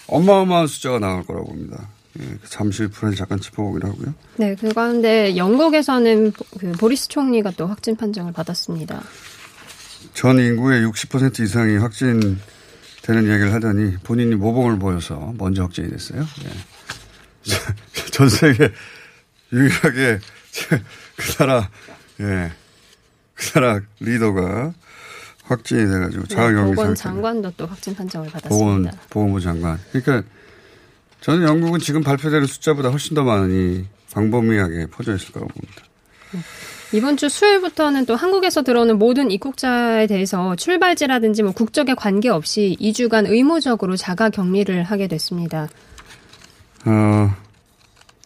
어마어마한 0.08 0.68
숫자가 0.68 1.00
나올 1.00 1.24
거라고 1.26 1.48
봅니다. 1.48 1.90
예. 2.20 2.38
잠시 2.50 2.88
브라질 2.88 3.18
잠깐 3.18 3.40
짚어보기로 3.40 3.88
하고요. 3.90 4.14
네, 4.38 4.56
그 4.56 4.74
가운데 4.74 5.36
영국에서는 5.38 6.32
그 6.60 6.72
보리스 6.74 7.08
총리가 7.08 7.52
또 7.52 7.68
확진 7.68 7.96
판정을 7.96 8.34
받았습니다. 8.34 9.02
전 10.14 10.40
인구의 10.40 10.86
60% 10.86 11.42
이상이 11.42 11.78
확진되는 11.78 12.38
얘기를 13.10 13.54
하더니 13.54 13.98
본인이 14.04 14.36
모범을 14.36 14.80
보여서 14.80 15.34
먼저 15.38 15.64
확진이 15.64 15.90
됐어요. 15.90 16.22
예. 16.46 17.52
전 18.12 18.30
세계 18.30 18.72
유일하게 19.52 20.20
그 21.18 21.34
나라 21.38 21.70
예. 22.22 22.52
그 23.34 23.52
나라 23.54 23.82
리더가 24.00 24.74
확진이 25.44 25.86
돼가지고 25.86 26.24
네, 26.24 26.36
자가격리 26.36 26.70
보건 26.72 26.86
상태. 26.96 27.02
장관도 27.02 27.54
또 27.58 27.66
확진 27.68 27.94
판정을 27.96 28.28
보건 28.28 28.42
받았습니다. 28.42 28.98
보건부 29.10 29.40
장관. 29.40 29.78
그러니까 29.92 30.28
저는 31.22 31.48
영국은 31.48 31.80
지금 31.80 32.02
발표되는 32.04 32.48
숫자보다 32.48 32.90
훨씬 32.90 33.16
더 33.16 33.24
많이 33.24 33.86
광범위하게 34.14 34.88
퍼져 34.88 35.16
있을 35.16 35.32
거라고 35.32 35.52
봅니다. 35.54 35.84
이번 36.92 37.18
주 37.18 37.30
수요일부터는 37.30 38.06
또 38.06 38.16
한국에서 38.16 38.62
들어오는 38.62 38.98
모든 38.98 39.30
입국자에 39.32 40.08
대해서 40.08 40.56
출발지라든지 40.56 41.44
뭐 41.44 41.52
국적에 41.52 41.94
관계없이 41.94 42.78
2주간 42.80 43.30
의무적으로 43.30 43.98
자가 43.98 44.30
격리를 44.30 44.84
하게 44.84 45.08
됐습니다. 45.08 45.68
어, 46.86 47.36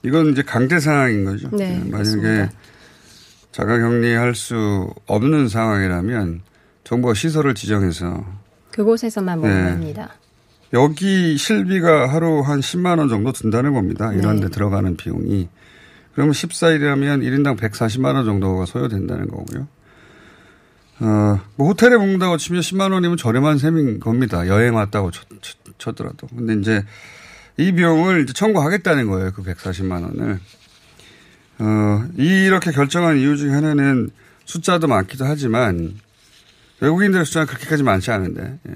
이건 0.03 0.31
이제 0.31 0.41
강제 0.41 0.79
상황인 0.79 1.25
거죠. 1.25 1.49
네, 1.51 1.69
만약에 1.69 1.89
그렇습니다. 1.89 2.51
자가격리할 3.51 4.35
수 4.35 4.93
없는 5.07 5.49
상황이라면 5.49 6.41
정부가 6.83 7.13
시설을 7.13 7.55
지정해서 7.55 8.25
그곳에서만 8.71 9.41
네. 9.41 9.47
머무릅니다. 9.47 10.13
여기 10.73 11.37
실비가 11.37 12.07
하루 12.07 12.41
한 12.41 12.59
10만 12.59 12.99
원 12.99 13.09
정도 13.09 13.31
든다는 13.31 13.73
겁니다. 13.73 14.13
이런 14.13 14.37
네. 14.37 14.43
데 14.43 14.49
들어가는 14.49 14.97
비용이. 14.97 15.49
그러면 16.13 16.33
14일이라면 16.33 17.23
1인당 17.23 17.57
140만 17.57 18.15
원 18.15 18.25
정도가 18.25 18.65
소요된다는 18.65 19.27
거고요. 19.27 19.67
어, 21.01 21.39
뭐 21.55 21.67
호텔에 21.67 21.95
묵는다고 21.95 22.37
치면 22.37 22.61
10만 22.61 22.91
원이면 22.91 23.17
저렴한 23.17 23.57
셈인 23.57 23.99
겁니다. 23.99 24.47
여행 24.47 24.75
왔다고 24.75 25.11
쳐, 25.11 25.23
쳐, 25.41 25.55
쳐더라도. 25.77 26.27
근데 26.27 26.55
이제 26.55 26.83
이 27.57 27.71
비용을 27.71 28.23
이제 28.23 28.33
청구하겠다는 28.33 29.07
거예요. 29.07 29.31
그 29.31 29.43
140만 29.43 30.03
원을. 30.03 30.39
어, 31.59 32.05
이렇게 32.17 32.71
결정한 32.71 33.17
이유 33.17 33.37
중에 33.37 33.51
하나는 33.51 34.09
숫자도 34.45 34.87
많기도 34.87 35.25
하지만 35.25 35.93
외국인들의 36.79 37.25
숫자는 37.25 37.47
그렇게까지 37.47 37.83
많지 37.83 38.11
않은데 38.11 38.59
예, 38.67 38.73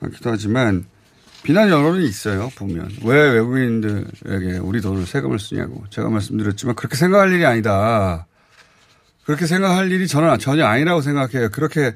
많기도 0.00 0.30
하지만 0.30 0.84
비난 1.42 1.68
여론이 1.68 2.06
있어요. 2.06 2.50
보면 2.56 2.90
왜 3.04 3.30
외국인들에게 3.30 4.58
우리 4.62 4.80
돈을 4.80 5.06
세금을 5.06 5.38
쓰냐고 5.38 5.84
제가 5.90 6.08
말씀드렸지만 6.08 6.74
그렇게 6.74 6.96
생각할 6.96 7.32
일이 7.32 7.44
아니다. 7.44 8.26
그렇게 9.24 9.46
생각할 9.46 9.90
일이 9.90 10.06
저는 10.06 10.38
전혀 10.38 10.66
아니라고 10.66 11.00
생각해요. 11.00 11.50
그렇게 11.50 11.94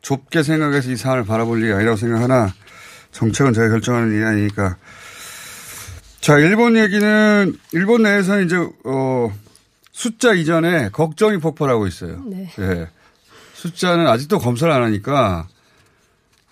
좁게 0.00 0.42
생각해서 0.42 0.90
이 0.90 0.96
사안을 0.96 1.24
바라볼 1.24 1.62
일이 1.62 1.72
아니라고 1.72 1.96
생각하나 1.96 2.52
정책은 3.12 3.52
제가 3.52 3.68
결정하는 3.68 4.12
일이 4.12 4.24
아니니까. 4.24 4.76
자, 6.22 6.38
일본 6.38 6.76
얘기는 6.76 7.52
일본 7.72 8.04
내에서는 8.04 8.46
이제 8.46 8.56
어 8.84 9.32
숫자 9.90 10.32
이전에 10.32 10.88
걱정이 10.90 11.38
폭발하고 11.38 11.88
있어요. 11.88 12.22
네. 12.24 12.48
예. 12.60 12.86
숫자는 13.54 14.06
아직도 14.06 14.38
검사를 14.38 14.72
안 14.72 14.84
하니까 14.84 15.48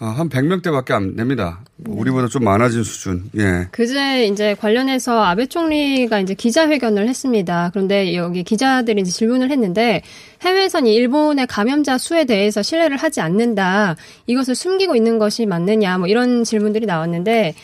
아, 0.00 0.06
한 0.06 0.28
100명대밖에 0.28 0.90
안 0.90 1.14
됩니다. 1.14 1.60
네. 1.76 1.92
우리보다 1.94 2.26
좀 2.26 2.42
많아진 2.42 2.82
수준. 2.82 3.30
예. 3.38 3.68
그제 3.70 4.26
이제 4.26 4.54
관련해서 4.54 5.22
아베 5.22 5.46
총리가 5.46 6.18
이제 6.18 6.34
기자회견을 6.34 7.06
했습니다. 7.06 7.70
그런데 7.72 8.16
여기 8.16 8.42
기자들이 8.42 9.02
이제 9.02 9.12
질문을 9.12 9.52
했는데 9.52 10.02
해외에선 10.42 10.88
이 10.88 10.94
일본의 10.96 11.46
감염자 11.46 11.96
수에 11.96 12.24
대해서 12.24 12.60
신뢰를 12.60 12.96
하지 12.96 13.20
않는다. 13.20 13.94
이것을 14.26 14.56
숨기고 14.56 14.96
있는 14.96 15.20
것이 15.20 15.46
맞느냐. 15.46 15.98
뭐 15.98 16.08
이런 16.08 16.42
질문들이 16.42 16.86
나왔는데 16.86 17.54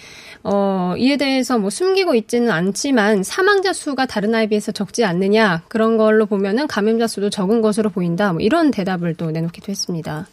어, 0.43 0.95
이에 0.97 1.16
대해서 1.16 1.59
뭐 1.59 1.71
숨기고 1.71 2.14
있지는 2.14 2.50
않지만 2.50 3.23
사망자 3.23 3.73
수가 3.73 4.07
다른 4.07 4.31
나라에 4.31 4.47
비해서 4.49 4.73
적지 4.73 5.05
않느냐. 5.05 5.62
그런 5.69 5.97
걸로 5.97 6.26
보면은 6.26 6.66
감염자 6.66 7.07
수도 7.07 7.31
적은 7.31 7.61
것으로 7.61 7.90
보인다. 7.90 8.33
뭐 8.33 8.40
이런 8.40 8.71
대답을 8.71 9.14
또 9.14 9.31
내놓기도 9.31 9.71
했습니다. 9.71 10.26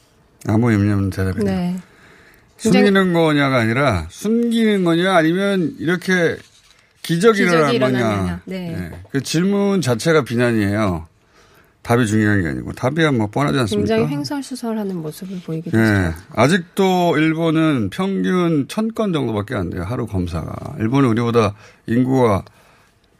아무 0.47 0.71
의미 0.71 0.91
없는 0.91 1.09
대답이네요. 1.09 1.55
네. 1.55 1.75
숨기는 2.57 3.13
거냐가 3.13 3.57
아니라 3.57 4.07
숨기는 4.09 4.83
거냐 4.83 5.15
아니면 5.15 5.75
이렇게 5.79 6.37
기적이, 7.01 7.43
기적이 7.43 7.75
일어난. 7.75 8.01
거냐. 8.01 8.41
네. 8.45 8.91
그 9.11 9.21
질문 9.21 9.81
자체가 9.81 10.23
비난이에요. 10.23 11.07
답이 11.83 12.07
중요한 12.07 12.41
게 12.41 12.47
아니고 12.47 12.71
답이야 12.73 13.11
뭐 13.11 13.27
뻔하지 13.27 13.59
않습니까? 13.59 13.95
굉장히 13.95 14.11
횡설수설하는 14.15 14.95
모습을 15.01 15.41
보이기도 15.45 15.77
예. 15.77 15.81
했죠. 15.83 16.17
아직도 16.33 17.17
일본은 17.17 17.89
평균 17.91 18.67
천 18.69 18.93
건 18.93 19.11
정도밖에 19.13 19.53
안 19.55 19.69
돼요. 19.69 19.83
하루 19.83 20.07
검사가. 20.07 20.77
일본은 20.79 21.09
우리보다 21.09 21.53
인구가 21.85 22.43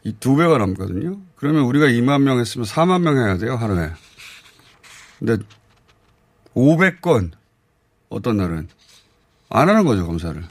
이 0.04 0.12
두 0.20 0.36
배가 0.36 0.58
넘거든요. 0.58 1.18
그러면 1.36 1.62
우리가 1.62 1.86
2만 1.86 2.22
명 2.22 2.38
했으면 2.38 2.66
4만 2.66 3.00
명 3.02 3.16
해야 3.16 3.36
돼요, 3.38 3.56
하루에. 3.56 3.90
근데 5.18 5.38
500건 6.54 7.30
어떤 8.08 8.36
날은 8.36 8.68
안 9.50 9.68
하는 9.68 9.84
거죠, 9.84 10.06
검사를. 10.06 10.42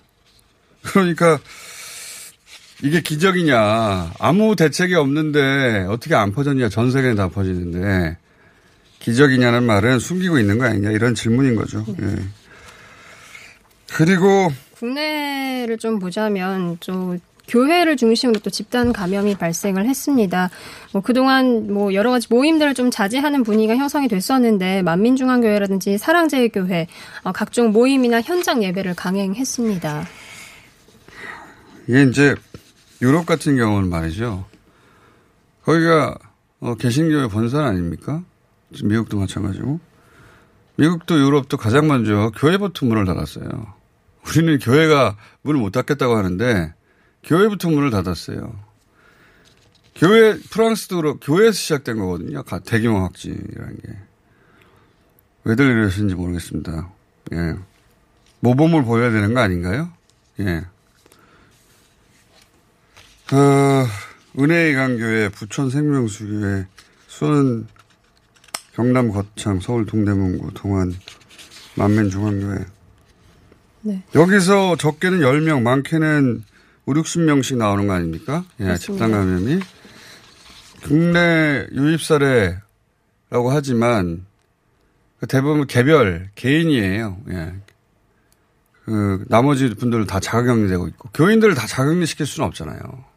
그러니까 0.84 1.40
이게 2.84 3.00
기적이냐. 3.00 4.12
아무 4.20 4.58
대책이 4.58 4.94
없는데 4.94 5.86
어떻게 5.88 6.16
안 6.16 6.34
퍼졌냐. 6.34 6.68
전 6.68 6.92
세계에 6.92 7.16
다 7.16 7.30
퍼지는데 7.30 8.18
기적이냐는 9.00 9.64
말은 9.64 10.00
숨기고 10.00 10.38
있는 10.38 10.58
거 10.58 10.66
아니냐. 10.66 10.92
이런 10.92 11.16
질문인 11.16 11.56
거죠. 11.56 11.86
예. 12.02 12.16
그리고 13.94 14.52
국내를 14.76 15.78
좀 15.78 15.98
보자면 15.98 16.76
좀 16.82 17.20
교회를 17.48 17.96
중심으로 17.96 18.42
또 18.42 18.50
집단 18.50 18.92
감염이 18.92 19.36
발생을 19.36 19.86
했습니다. 19.88 20.50
뭐 20.92 21.02
그동안 21.02 21.72
뭐 21.72 21.94
여러 21.94 22.12
가지 22.12 22.28
모임들을 22.30 22.74
좀 22.74 22.92
자제하는 22.92 23.44
분위기가 23.44 23.78
형성이 23.78 24.10
됐었는데 24.10 24.82
만민중앙교회라든지 24.82 25.98
사랑제일교회 25.98 26.88
어, 27.24 27.32
각종 27.32 27.72
모임이나 27.72 28.22
현장 28.22 28.62
예배를 28.62 28.94
강행했습니다. 28.96 30.06
이게 31.88 32.04
이제 32.04 32.36
유럽 33.04 33.26
같은 33.26 33.58
경우는 33.58 33.90
말이죠. 33.90 34.46
거기가 35.64 36.18
어, 36.62 36.76
개신교의 36.76 37.28
본산 37.30 37.66
아닙니까? 37.66 38.24
미국도 38.82 39.20
마찬가지고. 39.20 39.82
미국도 40.78 41.20
유럽도 41.20 41.58
가장 41.58 41.88
먼저 41.88 42.32
교회부터 42.38 42.86
문을 42.86 43.06
닫았어요. 43.06 43.74
우리는 44.26 44.58
교회가 44.58 45.18
문을 45.42 45.60
못 45.60 45.72
닫겠다고 45.72 46.16
하는데 46.16 46.74
교회부터 47.24 47.70
문을 47.70 47.92
닫았어요. 47.92 48.58
교회, 49.96 50.40
프랑스도 50.40 50.96
그렇고 50.96 51.20
교회에서 51.20 51.52
시작된 51.52 52.00
거거든요. 52.00 52.44
대규모 52.66 53.00
확진이라는 53.00 53.78
게. 53.78 53.98
왜들 55.44 55.66
이러시는지 55.66 56.16
모르겠습니다. 56.16 56.90
예. 57.34 57.56
모범을 58.40 58.86
보여야 58.86 59.12
되는 59.12 59.34
거 59.34 59.42
아닌가요? 59.42 59.92
예. 60.40 60.64
어, 63.34 63.88
은혜의 64.40 64.76
강교회, 64.76 65.30
부천 65.30 65.72
생명수교회, 65.72 66.68
수원 67.08 67.68
경남 68.76 69.10
거창, 69.10 69.60
서울 69.60 69.88
동대문구, 69.88 70.54
동안 70.54 70.94
만면중앙교회. 71.76 72.66
네. 73.82 74.04
여기서 74.14 74.76
적게는 74.76 75.22
10명, 75.22 75.64
많게는 75.64 76.44
5, 76.86 76.94
60명씩 76.94 77.58
나오는 77.58 77.88
거 77.88 77.94
아닙니까? 77.94 78.46
예, 78.60 78.66
맞습니다. 78.66 79.06
집단 79.08 79.12
감염이. 79.12 79.60
국내 80.84 81.66
유입 81.72 82.04
사례라고 82.04 83.50
하지만 83.50 84.26
그 85.20 85.26
대부분 85.26 85.66
개별, 85.66 86.30
개인이에요. 86.36 87.18
예. 87.32 87.54
그, 88.86 89.26
나머지 89.28 89.74
분들은 89.74 90.06
다 90.06 90.20
자가격리되고 90.20 90.88
있고, 90.90 91.10
교인들을 91.14 91.56
다 91.56 91.66
자가격리 91.66 92.06
시킬 92.06 92.26
수는 92.26 92.48
없잖아요. 92.48 93.13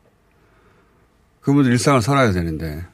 그분들 1.47 1.71
일상을 1.71 2.03
살아야 2.03 2.33
되는데. 2.33 2.85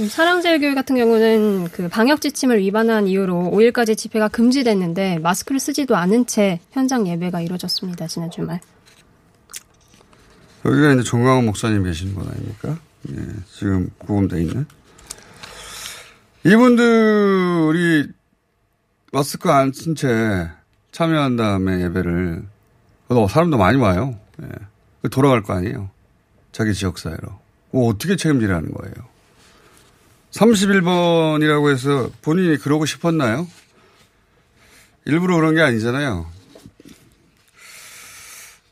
음, 0.00 0.08
사랑제일 0.08 0.60
교회 0.60 0.72
같은 0.74 0.96
경우는 0.96 1.68
그 1.70 1.90
방역 1.90 2.22
지침을 2.22 2.58
위반한 2.60 3.06
이유로 3.06 3.50
5일까지 3.52 3.98
집회가 3.98 4.28
금지됐는데 4.28 5.18
마스크를 5.18 5.60
쓰지도 5.60 5.94
않은 5.96 6.24
채 6.24 6.60
현장 6.70 7.06
예배가 7.06 7.42
이루어졌습니다. 7.42 8.06
지난 8.06 8.30
주말. 8.30 8.60
여기가 10.64 10.92
이제 10.94 11.02
정광훈 11.02 11.44
목사님 11.44 11.84
계시는 11.84 12.14
곳 12.14 12.26
아닙니까? 12.32 12.78
예, 13.10 13.16
지금 13.52 13.90
구금돼 13.98 14.40
있는. 14.40 14.64
이분들이 16.46 18.08
마스크 19.12 19.50
안 19.50 19.72
쓴 19.72 19.94
채 19.94 20.48
참여한 20.92 21.36
다음에 21.36 21.82
예배를, 21.82 22.42
어, 23.08 23.28
사람도 23.28 23.58
많이 23.58 23.76
와요. 23.78 24.18
예. 24.42 25.08
돌아갈 25.10 25.42
거 25.42 25.52
아니에요. 25.52 25.90
자기 26.52 26.74
지역 26.74 26.98
사회로. 26.98 27.40
뭐 27.70 27.88
어떻게 27.88 28.16
책임지라는 28.16 28.72
거예요. 28.72 28.94
31번이라고 30.32 31.72
해서 31.72 32.10
본인이 32.22 32.56
그러고 32.56 32.86
싶었나요? 32.86 33.46
일부러 35.04 35.36
그런 35.36 35.54
게 35.54 35.62
아니잖아요. 35.62 36.26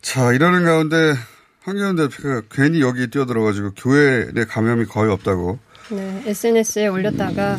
자, 0.00 0.32
이러는 0.32 0.64
가운데 0.64 1.14
황교안 1.62 1.96
대표가 1.96 2.42
괜히 2.50 2.80
여기 2.80 3.08
뛰어들어가지고 3.08 3.72
교회 3.76 4.30
내 4.32 4.44
감염이 4.44 4.86
거의 4.86 5.10
없다고. 5.10 5.58
네, 5.90 6.22
SNS에 6.26 6.86
올렸다가 6.86 7.58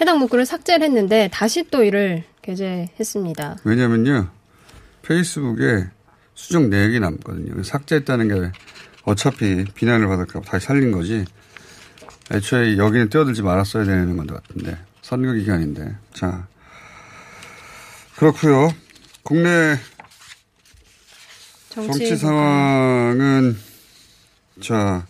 해당 0.00 0.18
문구를 0.18 0.46
삭제를 0.46 0.86
했는데 0.86 1.28
다시 1.32 1.64
또 1.70 1.82
이를 1.84 2.24
게재했습니다. 2.42 3.58
왜냐면요. 3.64 4.28
페이스북에 5.02 5.86
수정 6.34 6.68
내역이 6.70 7.00
남거든요. 7.00 7.62
삭제했다는 7.62 8.28
게 8.28 8.52
어차피 9.06 9.64
비난을 9.74 10.08
받을까 10.08 10.40
봐 10.40 10.50
다시 10.50 10.66
살린 10.66 10.92
거지. 10.92 11.24
애초에 12.30 12.76
여기는 12.76 13.08
뛰어들지 13.08 13.42
말았어야 13.42 13.84
되는 13.84 14.16
것 14.16 14.26
같은데. 14.26 14.76
선거 15.00 15.32
기간인데. 15.32 15.96
자. 16.12 16.46
그렇고요 18.16 18.70
국내 19.22 19.76
정치, 21.68 21.98
정치 21.98 22.16
상황은 22.16 23.56
자, 24.62 25.06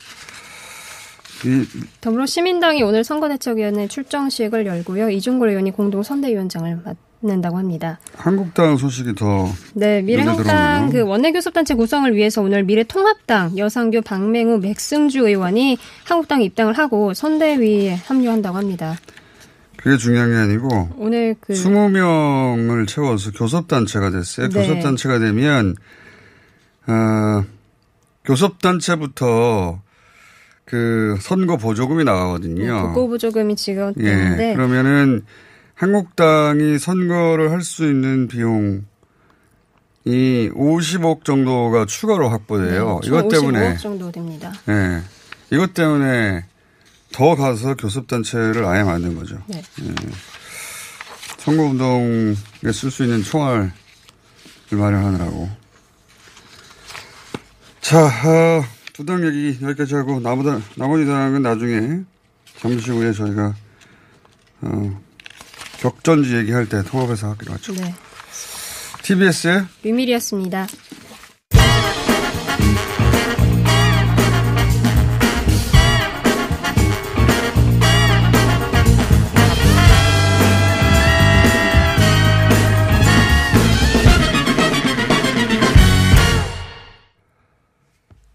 이 1.44 1.64
더불어 2.00 2.26
시민당이 2.26 2.82
오늘 2.82 3.04
선거대책위원회 3.04 3.86
출정식을 3.86 4.66
열고요. 4.66 5.10
이종걸 5.10 5.50
의원이 5.50 5.70
공동 5.70 6.02
선대위원장을 6.02 6.80
맡 6.84 6.96
는다고 7.22 7.56
합니다. 7.56 7.98
한국당 8.14 8.76
소식이 8.76 9.14
더 9.14 9.48
네, 9.74 10.02
미래한국당. 10.02 10.90
그 10.90 11.00
원내교섭단체 11.00 11.74
구성을 11.74 12.14
위해서 12.14 12.42
오늘 12.42 12.62
미래통합당 12.62 13.56
여상규 13.56 14.02
박맹우 14.02 14.58
맥승주 14.58 15.26
의원이 15.26 15.78
한국당 16.04 16.42
입당을 16.42 16.74
하고 16.74 17.14
선대위에 17.14 17.94
합류한다고 17.94 18.56
합니다. 18.58 18.96
그게 19.76 19.96
중요한 19.96 20.30
게 20.30 20.36
아니고 20.36 20.90
오늘 20.98 21.36
그 21.40 21.54
20명을 21.54 22.86
채워서 22.86 23.30
교섭단체가 23.32 24.10
됐어요. 24.10 24.48
네. 24.48 24.60
교섭단체가 24.60 25.18
되면 25.18 25.74
어, 26.86 27.44
교섭단체부터 28.24 29.80
그 30.64 31.16
선거 31.20 31.56
보조금이 31.56 32.04
나가거든요. 32.04 32.88
국고부조금이 32.88 33.52
예, 33.52 33.56
지급되는데 33.56 34.54
그러면은 34.54 35.22
한국당이 35.76 36.78
선거를 36.78 37.50
할 37.52 37.60
수 37.62 37.84
있는 37.88 38.28
비용이 38.28 38.82
50억 40.06 41.24
정도가 41.24 41.84
추가로 41.86 42.28
확보돼요. 42.30 43.00
네, 43.02 43.08
이것 43.08 43.20
총 43.22 43.28
때문에 43.28 43.74
55억 43.74 43.78
정도 43.80 44.10
됩니다. 44.12 44.52
예. 44.68 45.02
이것 45.50 45.74
때문에 45.74 46.44
더 47.12 47.36
가서 47.36 47.74
교섭단체를 47.74 48.64
아예 48.64 48.82
만든 48.82 49.14
거죠. 49.16 49.38
네. 49.46 49.62
예. 49.82 49.94
선거운동에 51.38 52.34
쓸 52.72 52.90
수 52.90 53.04
있는 53.04 53.22
총알을 53.22 53.70
마련하느라고. 54.70 55.48
자, 57.80 58.06
어, 58.06 58.64
두당 58.94 59.24
얘기 59.26 59.58
여기까지 59.62 59.94
하고, 59.94 60.18
나보다, 60.18 60.58
나머지 60.76 61.06
당은 61.06 61.42
나중에, 61.42 62.00
잠시 62.58 62.90
후에 62.90 63.12
저희가, 63.12 63.54
어, 64.62 65.00
격전지 65.80 66.36
얘기할 66.36 66.68
때 66.68 66.82
통합해서 66.82 67.30
하기로 67.30 67.52
하죠. 67.54 67.72
네. 67.74 67.94
TBS의 69.02 69.66
류밀이었습니다. 69.84 70.66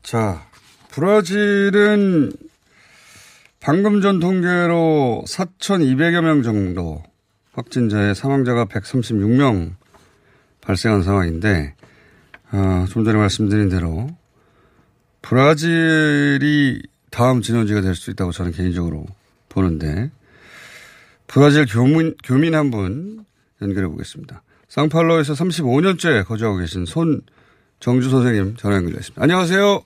자, 0.04 0.46
브라질은 0.90 2.34
방금 3.62 4.02
전 4.02 4.20
통계로 4.20 5.24
4,200여 5.26 6.22
명 6.22 6.44
정도 6.44 7.02
확진자의 7.54 8.16
사망자가 8.16 8.66
136명 8.66 9.72
발생한 10.62 11.04
상황인데, 11.04 11.74
어, 12.54 12.86
좀 12.90 13.04
전에 13.04 13.18
말씀드린 13.18 13.70
대로 13.70 14.08
브라질이 15.22 16.82
다음 17.10 17.42
진원지가 17.42 17.82
될 17.82 17.96
수 17.96 18.12
있다고 18.12 18.32
저는 18.32 18.52
개인적으로 18.52 19.06
보는데, 19.50 20.10
브라질 21.28 21.66
교민, 21.66 22.16
교민 22.24 22.56
한 22.56 22.72
분 22.72 23.26
연결해 23.62 23.88
보겠습니다. 23.90 24.42
상팔로에서 24.68 25.34
35년째 25.34 26.26
거주하고 26.26 26.58
계신 26.58 26.86
손 26.86 27.22
정주 27.80 28.10
선생님 28.10 28.56
전화 28.56 28.78
연결됐습니다. 28.78 29.22
안녕하세요. 29.22 29.84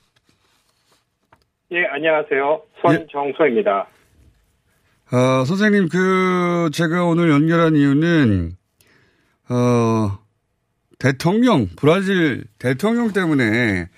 예, 1.71 1.85
안녕하세요. 1.91 2.61
손정소입니다. 2.81 3.87
어, 5.11 5.45
선생님, 5.45 5.89
그, 5.89 6.69
제가 6.73 7.05
오늘 7.05 7.29
연결한 7.29 7.75
이유는, 7.75 8.57
어, 9.49 10.17
대통령, 10.97 11.69
브라질 11.75 12.45
대통령 12.57 13.13
때문에 13.13 13.89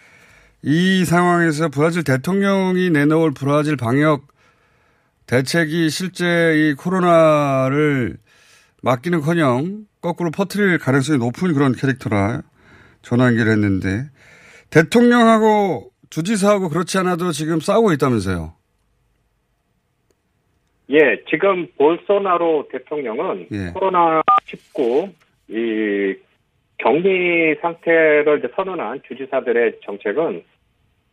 이 0.63 1.05
상황에서 1.05 1.69
브라질 1.69 2.03
대통령이 2.03 2.89
내놓을 2.89 3.31
브라질 3.33 3.77
방역 3.77 4.27
대책이 5.27 5.89
실제 5.89 6.25
이 6.57 6.73
코로나를 6.73 8.17
막기는 8.81 9.21
커녕 9.21 9.85
거꾸로 10.01 10.31
퍼뜨릴 10.31 10.77
가능성이 10.77 11.19
높은 11.19 11.53
그런 11.53 11.73
캐릭터라 11.73 12.41
전화 13.01 13.27
연결했는데 13.27 14.09
대통령하고 14.69 15.91
주지사하고 16.09 16.69
그렇지 16.69 16.97
않아도 16.97 17.31
지금 17.31 17.59
싸우고 17.59 17.93
있다면서요. 17.93 18.53
예, 20.89 21.21
지금 21.29 21.67
볼소나로 21.77 22.69
대통령은 22.71 23.47
예. 23.51 23.71
코로나 23.73 24.21
19 24.45 25.09
이 25.49 26.15
격리 26.77 27.55
상태를 27.61 28.41
선언한 28.55 29.01
주지사들의 29.07 29.79
정책은 29.83 30.43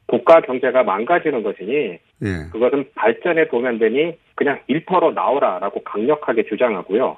국가 0.06 0.40
경제가 0.40 0.82
망가지는 0.82 1.42
것이니 1.42 1.72
예. 1.72 2.50
그것은 2.52 2.90
발전에 2.94 3.48
도면되니 3.48 4.16
그냥 4.34 4.60
일터로 4.66 5.12
나오라라고 5.12 5.82
강력하게 5.82 6.44
주장하고요. 6.44 7.16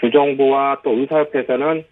주정부와 0.00 0.80
또 0.82 0.92
의사협회에서는 0.98 1.84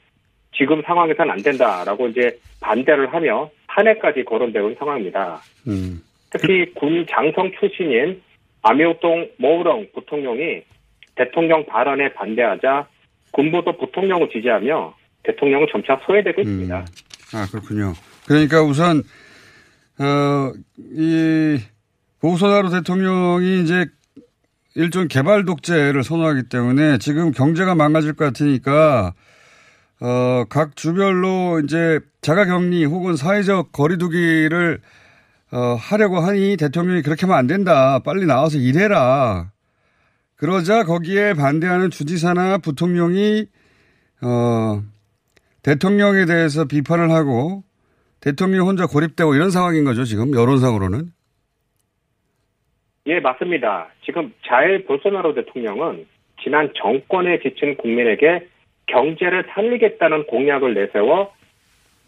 지금 0.52 0.82
상황에서는 0.82 1.30
안 1.30 1.42
된다라고 1.42 2.08
이제 2.08 2.38
반대를 2.60 3.12
하며 3.12 3.50
탄핵까지 3.68 4.24
거론되고 4.24 4.68
있는 4.68 4.78
상황입니다. 4.78 5.40
음. 5.66 6.00
특히 6.30 6.72
군 6.74 7.06
장성 7.08 7.50
출신인 7.58 8.20
아미오동 8.62 9.30
모우렁 9.38 9.88
부통령이 9.94 10.62
대통령 11.14 11.66
발언에 11.66 12.12
반대하자 12.14 12.86
군부도 13.32 13.76
부통령을 13.76 14.30
지지하며 14.30 14.94
대통령은 15.24 15.66
점차 15.70 15.98
소외되고 16.06 16.40
있습니다. 16.40 16.84
아, 17.34 17.46
그렇군요. 17.50 17.92
그러니까 18.26 18.62
우선, 18.62 19.02
어, 19.98 20.52
이, 20.78 21.58
보소나로 22.20 22.70
대통령이 22.70 23.62
이제 23.62 23.86
일종 24.74 25.08
개발 25.08 25.44
독재를 25.44 26.02
선호하기 26.02 26.48
때문에 26.48 26.98
지금 26.98 27.32
경제가 27.32 27.74
망가질 27.74 28.14
것 28.14 28.26
같으니까, 28.26 29.12
어, 30.00 30.44
각 30.48 30.76
주별로 30.76 31.60
이제 31.60 32.00
자가 32.20 32.44
격리 32.44 32.84
혹은 32.84 33.16
사회적 33.16 33.72
거리두기를 33.72 34.80
어, 35.50 35.74
하려고 35.74 36.18
하니 36.18 36.56
대통령이 36.56 37.02
그렇게 37.02 37.22
하면 37.22 37.38
안 37.38 37.46
된다. 37.46 38.00
빨리 38.04 38.26
나와서 38.26 38.58
일해라. 38.58 39.50
그러자 40.36 40.84
거기에 40.84 41.34
반대하는 41.34 41.90
주지사나 41.90 42.58
부통령이 42.58 43.46
어, 44.22 44.82
대통령에 45.62 46.26
대해서 46.26 46.66
비판을 46.66 47.10
하고 47.10 47.62
대통령이 48.20 48.64
혼자 48.64 48.86
고립되고 48.86 49.34
이런 49.34 49.50
상황인 49.50 49.84
거죠, 49.84 50.04
지금 50.04 50.34
여론상으로는. 50.34 51.12
예, 53.06 53.20
맞습니다. 53.20 53.88
지금 54.04 54.32
자일 54.46 54.84
볼소나로 54.84 55.34
대통령은 55.34 56.06
지난 56.42 56.70
정권에 56.74 57.40
지친 57.40 57.76
국민에게 57.76 58.46
경제를 58.86 59.46
살리겠다는 59.50 60.26
공약을 60.26 60.74
내세워 60.74 61.32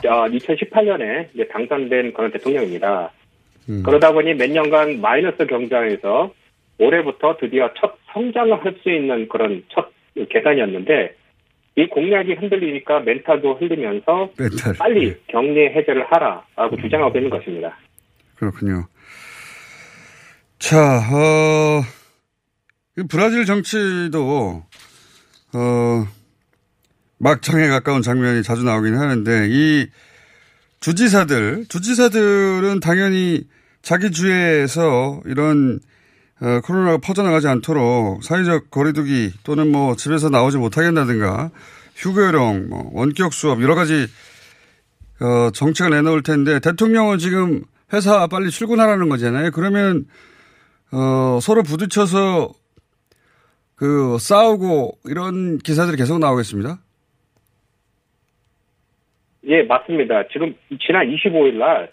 2018년에 0.02 1.48
당선된 1.50 2.12
그런 2.12 2.30
대통령입니다. 2.32 3.10
음. 3.70 3.82
그러다 3.84 4.12
보니 4.12 4.34
몇 4.34 4.50
년간 4.50 5.00
마이너스 5.00 5.46
경장에서 5.46 6.34
올해부터 6.78 7.36
드디어 7.40 7.70
첫 7.80 7.96
성장을 8.12 8.64
할 8.64 8.74
수 8.82 8.90
있는 8.90 9.28
그런 9.28 9.62
첫 9.68 9.90
계단이었는데 10.28 11.14
이 11.76 11.86
공약이 11.86 12.34
흔들리니까 12.34 13.00
멘탈도 13.00 13.54
흘리면서 13.54 14.30
멘탈. 14.36 14.74
빨리 14.78 15.14
격리 15.28 15.68
해제를 15.68 16.04
하라라고 16.10 16.76
주장하고 16.80 17.16
있는 17.16 17.30
것입니다. 17.30 17.76
그렇군요. 18.36 18.86
자, 20.58 20.76
어, 20.98 21.82
이 22.98 23.02
브라질 23.08 23.44
정치도, 23.46 24.62
어, 25.54 26.06
막장에 27.18 27.68
가까운 27.68 28.02
장면이 28.02 28.42
자주 28.42 28.64
나오긴 28.64 28.94
하는데, 28.96 29.46
이 29.48 29.86
주지사들, 30.80 31.66
주지사들은 31.68 32.80
당연히 32.80 33.42
자기 33.82 34.10
주에서 34.10 35.20
이런, 35.24 35.80
어, 36.40 36.60
코로나가 36.62 36.98
퍼져나가지 36.98 37.48
않도록 37.48 38.22
사회적 38.24 38.70
거리두기 38.70 39.32
또는 39.44 39.70
뭐 39.70 39.96
집에서 39.96 40.28
나오지 40.28 40.58
못하게 40.58 40.86
한다든가, 40.86 41.50
휴교령, 41.96 42.68
뭐 42.68 42.90
원격 42.92 43.32
수업, 43.32 43.62
여러 43.62 43.74
가지, 43.74 44.06
어, 45.20 45.50
정책을 45.50 45.90
내놓을 45.90 46.22
텐데, 46.22 46.60
대통령은 46.60 47.18
지금 47.18 47.62
회사 47.92 48.26
빨리 48.26 48.50
출근하라는 48.50 49.08
거잖아요. 49.08 49.50
그러면, 49.50 50.06
어, 50.92 51.38
서로 51.40 51.62
부딪혀서 51.62 52.52
그 53.80 54.18
싸우고 54.18 54.98
이런 55.06 55.58
기사들이 55.58 55.96
계속 55.96 56.18
나오겠습니다. 56.18 56.78
예, 59.44 59.62
맞습니다. 59.62 60.28
지금 60.28 60.54
지난 60.86 61.06
25일 61.08 61.54
날, 61.54 61.90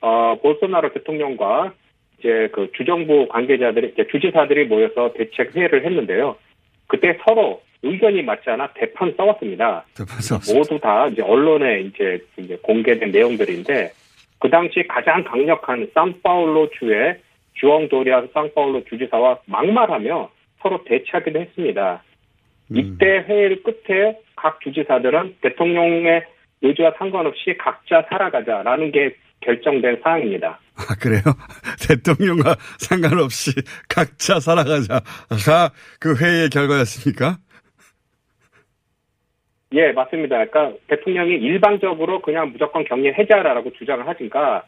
어, 0.00 0.36
볼소나로 0.42 0.92
대통령과 0.92 1.72
이제 2.18 2.48
그 2.52 2.70
주정부 2.76 3.28
관계자들이, 3.28 3.90
이제 3.94 4.06
주지사들이 4.10 4.66
모여서 4.66 5.12
대책 5.12 5.54
회의를 5.54 5.84
했는데요. 5.84 6.36
그때 6.86 7.18
서로 7.24 7.62
의견이 7.82 8.22
맞지 8.22 8.50
않아 8.50 8.72
대판 8.74 9.14
싸웠습니다. 9.16 9.84
대판 9.96 10.20
싸웠습니다. 10.20 10.58
모두 10.58 10.80
다 10.80 11.06
이제 11.06 11.22
언론에 11.22 11.80
이제, 11.82 12.18
이제 12.36 12.58
공개된 12.62 13.12
내용들인데, 13.12 13.92
그 14.40 14.50
당시 14.50 14.84
가장 14.88 15.24
강력한 15.24 15.88
산파울로 15.94 16.70
주의 16.70 17.16
주엉 17.54 17.88
도리아 17.88 18.24
산파울로 18.32 18.84
주지사와 18.84 19.38
막말하며 19.46 20.30
서로 20.60 20.84
대치하기도 20.84 21.40
했습니다. 21.40 22.02
이때 22.70 23.24
회의를 23.26 23.62
끝에 23.62 24.18
각 24.36 24.60
주지사들은 24.60 25.36
대통령의 25.40 26.24
의지와 26.62 26.94
상관없이 26.98 27.56
각자 27.58 28.04
살아가자라는 28.08 28.92
게 28.92 29.14
결정된 29.40 30.00
사항입니다. 30.02 30.58
아, 30.76 30.94
그래요? 31.00 31.22
대통령과 31.86 32.56
상관없이 32.78 33.52
각자 33.88 34.40
살아가자가 34.40 35.72
그 36.00 36.16
회의의 36.16 36.50
결과였습니까? 36.50 37.38
예, 39.74 39.92
맞습니다. 39.92 40.46
그러니까 40.46 40.72
대통령이 40.88 41.32
일방적으로 41.34 42.22
그냥 42.22 42.52
무조건 42.52 42.84
격리 42.84 43.12
해제하라고 43.12 43.72
주장을 43.74 44.06
하니까 44.06 44.64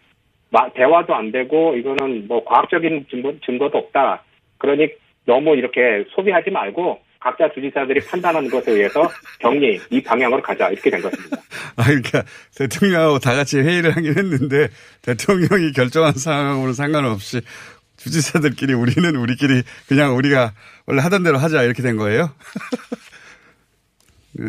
대화도 0.74 1.14
안 1.14 1.32
되고 1.32 1.74
이거는 1.76 2.26
뭐 2.26 2.44
과학적인 2.44 3.06
증거, 3.08 3.32
증거도 3.44 3.78
없다. 3.78 4.24
그러니 4.58 4.88
너무 5.24 5.56
이렇게 5.56 6.04
소비하지 6.10 6.50
말고 6.50 7.00
각자 7.20 7.52
주지사들이 7.52 8.00
판단하는 8.00 8.48
것에 8.48 8.72
의해서 8.72 9.08
격리 9.38 9.78
이 9.90 10.02
방향으로 10.02 10.40
가자 10.40 10.70
이렇게 10.70 10.90
된 10.90 11.02
것입니다. 11.02 11.36
아 11.76 11.84
그러니까 11.84 12.22
대통령하고 12.56 13.18
다 13.18 13.34
같이 13.34 13.60
회의를 13.60 13.94
하긴 13.94 14.16
했는데 14.16 14.68
대통령이 15.02 15.72
결정한 15.72 16.14
상황으로 16.14 16.72
상관없이 16.72 17.42
주지사들끼리 17.98 18.72
우리는 18.72 19.14
우리끼리 19.14 19.62
그냥 19.86 20.16
우리가 20.16 20.52
원래 20.86 21.02
하던 21.02 21.22
대로 21.22 21.36
하자 21.36 21.62
이렇게 21.62 21.82
된 21.82 21.98
거예요? 21.98 22.30
네. 24.32 24.46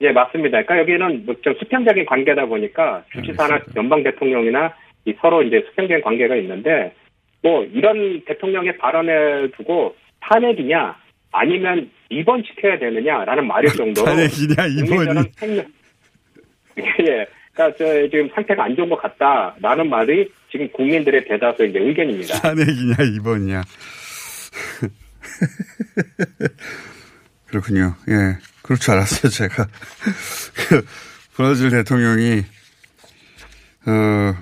예, 0.00 0.12
맞습니다. 0.12 0.62
그러니까 0.62 0.78
여기는 0.78 1.26
뭐좀 1.26 1.56
수평적인 1.58 2.06
관계다 2.06 2.46
보니까 2.46 3.04
주지사나 3.12 3.60
연방 3.76 4.02
대통령이나 4.02 4.74
이 5.04 5.14
서로 5.20 5.42
이제 5.42 5.62
수평적인 5.68 6.02
관계가 6.02 6.36
있는데 6.36 6.94
뭐 7.42 7.64
이런 7.64 8.24
대통령의 8.24 8.78
발언을 8.78 9.52
두고 9.56 9.94
탄핵이냐 10.20 10.96
아니면 11.32 11.90
입원시켜야 12.10 12.78
되느냐라는 12.78 13.46
말일 13.46 13.70
정도로 13.70 14.06
탄핵이냐 14.06 14.66
입원이 14.66 15.30
예. 16.78 17.26
그러니까 17.52 17.76
저 17.76 18.08
지금 18.08 18.28
상태가 18.34 18.64
안 18.64 18.76
좋은 18.76 18.88
것 18.88 18.96
같다라는 19.02 19.90
말이 19.90 20.30
지금 20.50 20.70
국민들의 20.72 21.24
대다수 21.26 21.66
이제 21.66 21.78
의견입니다. 21.78 22.40
탄핵이냐 22.40 22.94
입원이냐 23.16 23.62
그렇군요. 27.46 27.94
예. 28.08 28.38
그럴 28.62 28.78
줄 28.78 28.92
알았어요, 28.92 29.30
제가. 29.30 29.66
그 30.68 30.84
브라질 31.34 31.70
대통령이, 31.70 32.44
어, 33.86 34.34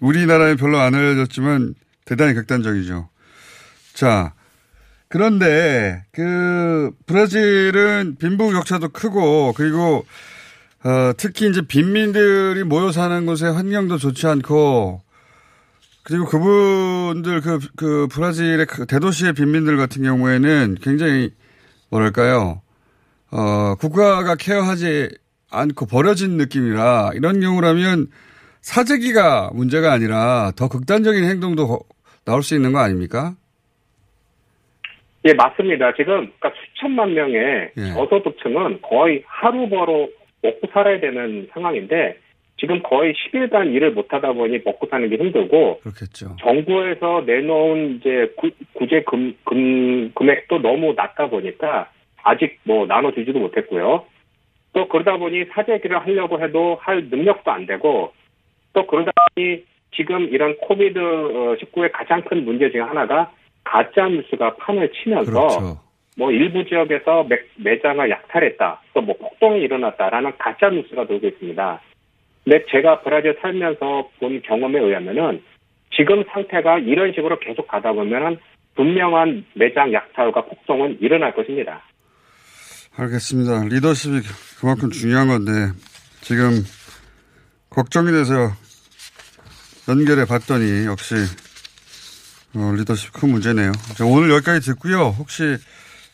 우리나라에 0.00 0.56
별로 0.56 0.78
안 0.78 0.94
알려졌지만 0.94 1.74
대단히 2.04 2.34
극단적이죠. 2.34 3.08
자, 3.94 4.34
그런데 5.08 6.04
그 6.12 6.90
브라질은 7.06 8.16
빈부격차도 8.18 8.90
크고 8.90 9.54
그리고 9.56 10.04
어, 10.84 11.12
특히 11.16 11.48
이제 11.48 11.62
빈민들이 11.62 12.62
모여 12.62 12.92
사는 12.92 13.26
곳의 13.26 13.52
환경도 13.52 13.98
좋지 13.98 14.26
않고 14.26 15.02
그리고 16.02 16.26
그분들 16.26 17.40
그, 17.40 17.58
그 17.76 18.08
브라질의 18.10 18.66
그 18.66 18.86
대도시의 18.86 19.32
빈민들 19.32 19.76
같은 19.76 20.02
경우에는 20.02 20.76
굉장히 20.82 21.30
뭐랄까요 21.90 22.62
어, 23.30 23.74
국가가 23.76 24.34
케어하지 24.34 25.10
않고 25.50 25.86
버려진 25.86 26.36
느낌이라 26.36 27.12
이런 27.14 27.40
경우라면 27.40 28.08
사재기가 28.60 29.50
문제가 29.54 29.92
아니라 29.92 30.52
더 30.54 30.68
극단적인 30.68 31.24
행동도 31.24 31.80
나올 32.24 32.42
수 32.42 32.54
있는 32.54 32.72
거 32.72 32.80
아닙니까? 32.80 33.34
예, 35.28 35.34
맞습니다. 35.34 35.92
지금 35.94 36.32
그러니까 36.38 36.52
수천만 36.60 37.12
명의 37.14 37.70
예. 37.76 37.92
저소득층은 37.94 38.80
거의 38.82 39.22
하루 39.26 39.68
벌어 39.68 40.08
먹고 40.42 40.68
살아야 40.72 41.00
되는 41.00 41.48
상황인데 41.52 42.16
지금 42.58 42.82
거의 42.82 43.14
10일간 43.14 43.72
일을 43.74 43.92
못 43.92 44.12
하다 44.12 44.32
보니 44.32 44.60
먹고 44.64 44.86
사는 44.90 45.08
게 45.08 45.16
힘들고 45.16 45.80
그렇겠죠. 45.80 46.36
정부에서 46.40 47.22
내놓은 47.26 47.96
이제 47.96 48.32
구, 48.36 48.50
제 48.88 49.02
금, 49.02 49.36
금, 49.44 50.12
금액도 50.14 50.58
너무 50.60 50.94
낮다 50.96 51.28
보니까 51.28 51.90
아직 52.22 52.58
뭐 52.64 52.86
나눠 52.86 53.12
주지도 53.12 53.38
못했고요. 53.38 54.04
또 54.72 54.88
그러다 54.88 55.18
보니 55.18 55.44
사재기를 55.52 55.98
하려고 56.00 56.42
해도 56.42 56.78
할 56.80 57.08
능력도 57.10 57.50
안 57.50 57.66
되고 57.66 58.12
또 58.72 58.86
그러다 58.86 59.12
보니 59.34 59.64
지금 59.94 60.28
이런 60.30 60.56
코비드 60.58 60.98
19의 61.00 61.90
가장 61.92 62.22
큰 62.22 62.44
문제 62.44 62.70
중에 62.70 62.80
하나가 62.80 63.30
가짜 63.70 64.08
뉴스가 64.08 64.56
판을 64.56 64.90
치면서 64.92 65.30
그렇죠. 65.30 65.80
뭐 66.16 66.32
일부 66.32 66.64
지역에서 66.64 67.24
매, 67.24 67.36
매장을 67.56 68.08
약탈했다, 68.10 68.82
또 68.94 69.00
뭐 69.02 69.16
폭동이 69.16 69.60
일어났다라는 69.60 70.32
가짜 70.38 70.68
뉴스가 70.70 71.06
돌고 71.06 71.26
있습니다. 71.28 71.80
근데 72.44 72.64
제가 72.70 73.00
브라질 73.02 73.36
살면서 73.40 74.08
본 74.18 74.40
경험에 74.42 74.78
의하면은 74.80 75.42
지금 75.94 76.24
상태가 76.32 76.78
이런 76.78 77.12
식으로 77.12 77.38
계속 77.38 77.68
가다 77.68 77.92
보면은 77.92 78.38
분명한 78.74 79.44
매장 79.54 79.92
약탈과 79.92 80.44
폭동은 80.46 80.98
일어날 81.00 81.34
것입니다. 81.34 81.82
알겠습니다. 82.96 83.64
리더십이 83.64 84.20
그만큼 84.60 84.90
중요한 84.90 85.28
건데 85.28 85.50
지금 86.22 86.50
걱정이 87.70 88.10
돼서 88.10 88.32
연결해 89.88 90.24
봤더니 90.26 90.86
역시 90.86 91.14
어, 92.54 92.72
리더십 92.76 93.12
큰 93.12 93.30
문제네요. 93.30 93.72
자, 93.96 94.04
오늘 94.04 94.30
여기까지 94.30 94.60
듣고요. 94.66 95.14
혹시 95.18 95.56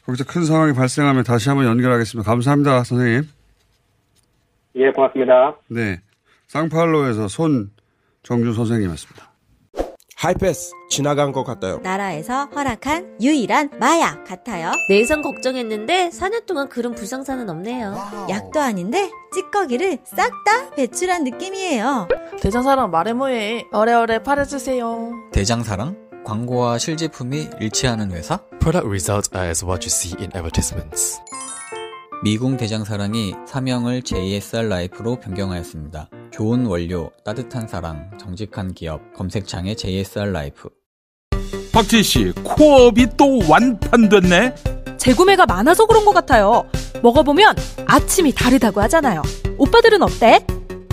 거기서 0.07 0.25
큰 0.25 0.45
상황이 0.45 0.73
발생하면 0.75 1.25
다시 1.25 1.49
한번 1.49 1.67
연결하겠습니다. 1.67 2.29
감사합니다, 2.29 2.85
선생님. 2.85 3.29
예, 4.77 4.91
고맙습니다. 4.91 5.57
네. 5.69 6.01
상팔로에서 6.49 7.29
손정주 7.29 8.53
선생님이었습니다. 8.55 9.31
하이패스 10.17 10.71
지나간 10.89 11.33
것 11.33 11.45
같아요. 11.45 11.81
나라에서 11.83 12.47
허락한 12.47 13.17
유일한 13.21 13.69
마약 13.79 14.25
같아요. 14.25 14.73
내성 14.89 15.21
걱정했는데 15.23 16.09
4년 16.11 16.47
동안 16.47 16.69
그런 16.69 16.95
불상사는 16.95 17.49
없네요. 17.51 17.93
Wow. 17.95 18.31
약도 18.31 18.61
아닌데 18.61 19.11
찌꺼기를 19.35 19.99
싹 20.05 20.31
다 20.45 20.71
배출한 20.77 21.25
느낌이에요. 21.25 22.09
대장사랑 22.41 22.91
말해 22.91 23.13
뭐해. 23.13 23.67
오래오래 23.73 24.23
팔아주세요. 24.23 25.11
대장사랑? 25.33 25.97
광고와 26.25 26.79
실제품이 26.79 27.51
일치하는 27.61 28.11
회사? 28.13 28.39
Product 28.59 28.89
results 28.89 29.31
are 29.35 29.49
as 29.49 29.65
what 29.65 29.87
you 29.87 29.93
see 29.93 30.15
in 30.19 30.31
advertisements. 30.35 31.21
미궁 32.25 32.57
대장사랑이 32.57 33.35
사명을 33.47 34.03
JSR 34.03 34.69
라이프로 34.69 35.21
변경하였습니다. 35.21 36.09
좋은 36.31 36.65
원료, 36.65 37.11
따뜻한 37.25 37.69
사랑, 37.69 38.11
정직한 38.19 38.73
기업, 38.73 39.13
검색창에 39.15 39.75
JSR 39.75 40.31
라이프. 40.31 40.71
박진 41.73 42.03
씨, 42.03 42.33
코업이 42.43 43.09
또 43.19 43.41
완판됐네? 43.49 44.55
재구매가 44.97 45.45
많아서 45.45 45.85
그런 45.87 46.05
것 46.07 46.15
같아요. 46.15 46.65
먹어보면 47.03 47.55
아침이 47.87 48.33
다르다고 48.33 48.81
하잖아요. 48.81 49.21
오빠들은 49.59 50.03
어때? 50.03 50.47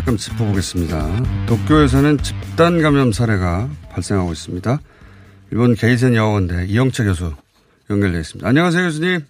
잠깐 0.00 0.16
짚어보겠습니다. 0.16 0.96
도쿄에서는 1.46 2.16
집단 2.18 2.80
감염 2.80 3.12
사례가 3.12 3.68
발생하고 3.92 4.32
있습니다. 4.32 4.78
일본 5.50 5.74
게이센 5.74 6.14
여학원대 6.14 6.64
이영채 6.68 7.04
교수 7.04 7.34
연결되어 7.90 8.20
있습니다. 8.20 8.48
안녕하세요, 8.48 8.84
교수님. 8.84 9.20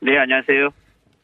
네, 0.00 0.18
안녕하세요. 0.18 0.70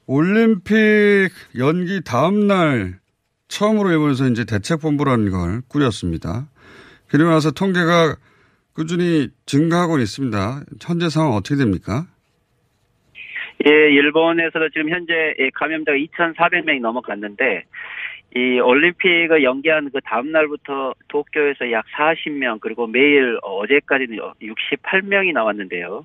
올림픽 0.06 1.30
연기 1.58 2.00
다음 2.04 2.46
날 2.46 3.00
처음으로 3.48 3.90
일본에서 3.90 4.28
이제 4.28 4.44
대책본부라는 4.44 5.30
걸 5.30 5.62
꾸렸습니다. 5.68 6.46
그리고 7.08 7.30
나서 7.30 7.50
통계가 7.50 8.14
꾸준히 8.74 9.28
증가하고 9.46 9.98
있습니다. 9.98 10.60
현재 10.82 11.08
상황 11.08 11.32
어떻게 11.32 11.56
됩니까? 11.56 12.06
예, 13.66 13.70
일본에서도 13.70 14.68
지금 14.68 14.90
현재 14.90 15.12
감염자가 15.54 15.96
2,400명이 15.98 16.80
넘어갔는데 16.80 17.64
이 18.34 18.60
올림픽을 18.60 19.42
연기한 19.42 19.90
그 19.90 20.00
다음 20.04 20.30
날부터 20.30 20.94
도쿄에서 21.08 21.70
약 21.72 21.86
40명 21.96 22.60
그리고 22.60 22.86
매일 22.86 23.38
어제까지는 23.42 24.18
68명이 24.42 25.32
나왔는데요. 25.32 26.04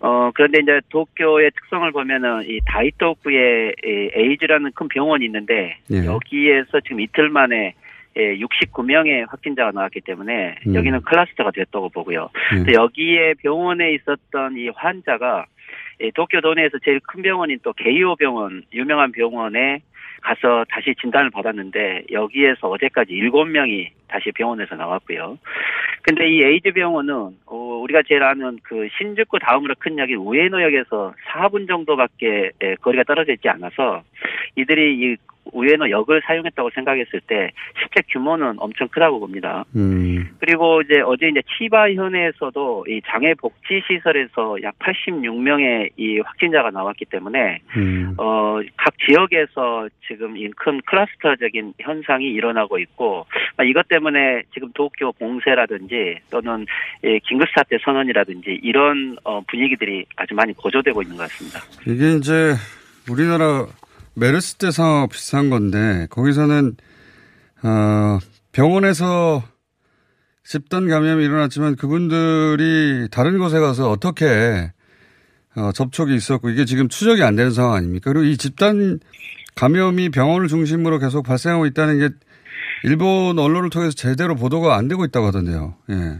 어 0.00 0.30
그런데 0.34 0.60
이제 0.60 0.80
도쿄의 0.90 1.50
특성을 1.52 1.90
보면은 1.92 2.42
이 2.46 2.60
다이토쿠에 2.66 3.72
에이즈라는 3.84 4.72
큰 4.74 4.88
병원이 4.88 5.24
있는데 5.24 5.78
예. 5.90 6.04
여기에서 6.04 6.80
지금 6.80 7.00
이틀 7.00 7.30
만에 7.30 7.74
예, 8.16 8.36
69명의 8.36 9.28
확진자가 9.28 9.72
나왔기 9.72 10.02
때문에 10.02 10.56
음. 10.66 10.74
여기는 10.74 11.00
클러스터가 11.02 11.50
됐다고 11.52 11.88
보고요. 11.88 12.28
예. 12.52 12.56
근데 12.56 12.72
여기에 12.74 13.34
병원에 13.42 13.94
있었던 13.94 14.56
이 14.56 14.68
환자가 14.68 15.46
예, 16.00 16.10
도쿄 16.10 16.40
도내에서 16.40 16.78
제일 16.84 17.00
큰 17.00 17.22
병원인 17.22 17.58
또 17.62 17.72
게이오 17.72 18.16
병원 18.16 18.62
유명한 18.72 19.12
병원에 19.12 19.80
가서 20.22 20.64
다시 20.70 20.94
진단을 21.00 21.30
받았는데 21.30 22.04
여기에서 22.12 22.68
어제까지 22.68 23.12
7명이 23.12 23.90
다시 24.08 24.30
병원에서 24.32 24.74
나왔고요. 24.74 25.38
근데 26.02 26.28
이 26.28 26.42
에이즈 26.42 26.72
병원은 26.72 27.14
어, 27.46 27.56
우리가 27.82 28.02
제일 28.06 28.22
아는 28.22 28.58
그 28.62 28.88
신주쿠 28.96 29.38
다음으로 29.40 29.74
큰 29.78 29.98
역인 29.98 30.16
우에노역에서 30.16 31.14
4분 31.28 31.66
정도밖에 31.66 32.50
예, 32.62 32.74
거리가 32.76 33.04
떨어져 33.04 33.32
있지 33.32 33.48
않아서 33.48 34.02
이들이 34.56 34.98
이 34.98 35.16
우에노 35.52 35.90
역을 35.90 36.22
사용했다고 36.26 36.70
생각했을 36.74 37.20
때 37.26 37.50
실제 37.78 38.02
규모는 38.10 38.54
엄청 38.58 38.88
크다고 38.88 39.20
봅니다. 39.20 39.64
음, 39.76 40.28
그리고 40.38 40.80
이제 40.82 41.00
어제 41.00 41.28
이제 41.28 41.42
치바 41.56 41.92
현에서도 41.92 42.86
이 42.88 43.00
장애 43.06 43.34
복지 43.34 43.82
시설에서 43.86 44.56
약 44.62 44.78
86명의 44.78 45.90
이 45.96 46.20
확진자가 46.20 46.70
나왔기 46.70 47.06
때문에 47.06 47.60
음, 47.76 48.14
어각 48.16 48.94
지역에서 49.06 49.88
지금 50.06 50.36
이큰 50.36 50.80
클러스터적인 50.86 51.74
현상이 51.80 52.26
일어나고 52.26 52.78
있고 52.78 53.26
아, 53.56 53.64
이것 53.64 53.86
때문에 53.88 54.42
지금 54.52 54.72
도쿄 54.72 55.12
봉쇄라든지 55.12 56.18
또는 56.30 56.66
예, 57.04 57.18
긴급 57.20 57.48
사태 57.54 57.78
선언이라든지 57.84 58.60
이런 58.62 59.16
어, 59.24 59.40
분위기들이 59.42 60.04
아주 60.16 60.34
많이 60.34 60.52
고조되고 60.54 61.02
있는 61.02 61.16
것 61.16 61.22
같습니다. 61.24 61.60
이게 61.86 62.16
이제 62.16 62.54
우리나라 63.10 63.66
메르스 64.14 64.56
때 64.56 64.70
상황 64.70 65.08
비슷한 65.08 65.50
건데 65.50 66.06
거기서는 66.10 66.76
어, 67.62 68.18
병원에서 68.52 69.42
집단 70.44 70.88
감염이 70.88 71.24
일어났지만 71.24 71.76
그분들이 71.76 73.08
다른 73.10 73.38
곳에 73.38 73.58
가서 73.58 73.90
어떻게 73.90 74.72
어, 75.56 75.72
접촉이 75.72 76.14
있었고 76.14 76.50
이게 76.50 76.64
지금 76.64 76.88
추적이 76.88 77.22
안 77.22 77.36
되는 77.36 77.50
상황 77.50 77.74
아닙니까? 77.74 78.12
그리고 78.12 78.24
이 78.24 78.36
집단 78.36 79.00
감염이 79.54 80.10
병원을 80.10 80.48
중심으로 80.48 80.98
계속 80.98 81.22
발생하고 81.22 81.66
있다는 81.66 81.98
게 81.98 82.14
일본 82.82 83.38
언론을 83.38 83.70
통해서 83.70 83.92
제대로 83.94 84.34
보도가 84.34 84.76
안 84.76 84.88
되고 84.88 85.04
있다고 85.04 85.26
하던데요. 85.28 85.74
예. 85.90 86.18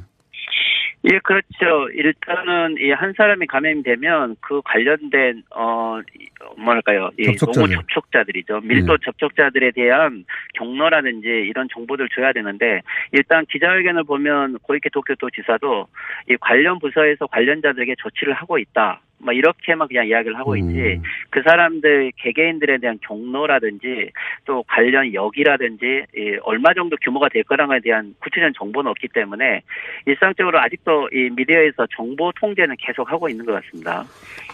예, 1.06 1.18
그렇죠. 1.18 1.88
일단은 1.94 2.76
이 2.78 2.90
한 2.92 3.12
사람이 3.16 3.46
감염이 3.46 3.82
되면 3.82 4.36
그 4.40 4.62
관련된 4.64 5.42
어 5.54 6.00
이, 6.18 6.28
뭐랄까요, 6.56 7.10
이 7.18 7.24
접촉자들. 7.36 7.60
노무 7.68 7.74
접촉자들이죠. 7.74 8.60
밀도 8.62 8.96
네. 8.96 9.04
접촉자들에 9.04 9.72
대한 9.72 10.24
경로라든지 10.54 11.28
이런 11.28 11.68
정보들 11.72 12.08
줘야 12.14 12.32
되는데 12.32 12.80
일단 13.12 13.44
기자회견을 13.46 14.04
보면 14.04 14.58
고이케 14.62 14.88
도쿄도지사도 14.90 15.88
이 16.30 16.36
관련 16.40 16.78
부서에서 16.78 17.26
관련자들에게 17.26 17.96
조치를 17.98 18.32
하고 18.34 18.58
있다. 18.58 19.00
뭐 19.24 19.32
이렇게만 19.32 19.88
그냥 19.88 20.06
이야기를 20.06 20.38
하고 20.38 20.56
있지 20.56 21.00
그 21.30 21.42
사람들 21.42 22.12
개개인들에 22.16 22.78
대한 22.78 22.98
경로라든지 23.02 24.10
또 24.44 24.62
관련 24.68 25.12
역이라든지 25.12 26.04
이 26.16 26.36
얼마 26.42 26.74
정도 26.74 26.96
규모가 27.02 27.28
될 27.30 27.42
거랑에 27.44 27.80
대한 27.80 28.14
구체적인 28.20 28.52
정보는 28.56 28.90
없기 28.90 29.08
때문에 29.08 29.62
일상적으로 30.06 30.60
아직도 30.60 31.08
이 31.12 31.30
미디어에서 31.34 31.86
정보 31.96 32.30
통제는 32.38 32.76
계속 32.78 33.10
하고 33.10 33.28
있는 33.28 33.46
것 33.46 33.52
같습니다. 33.52 34.04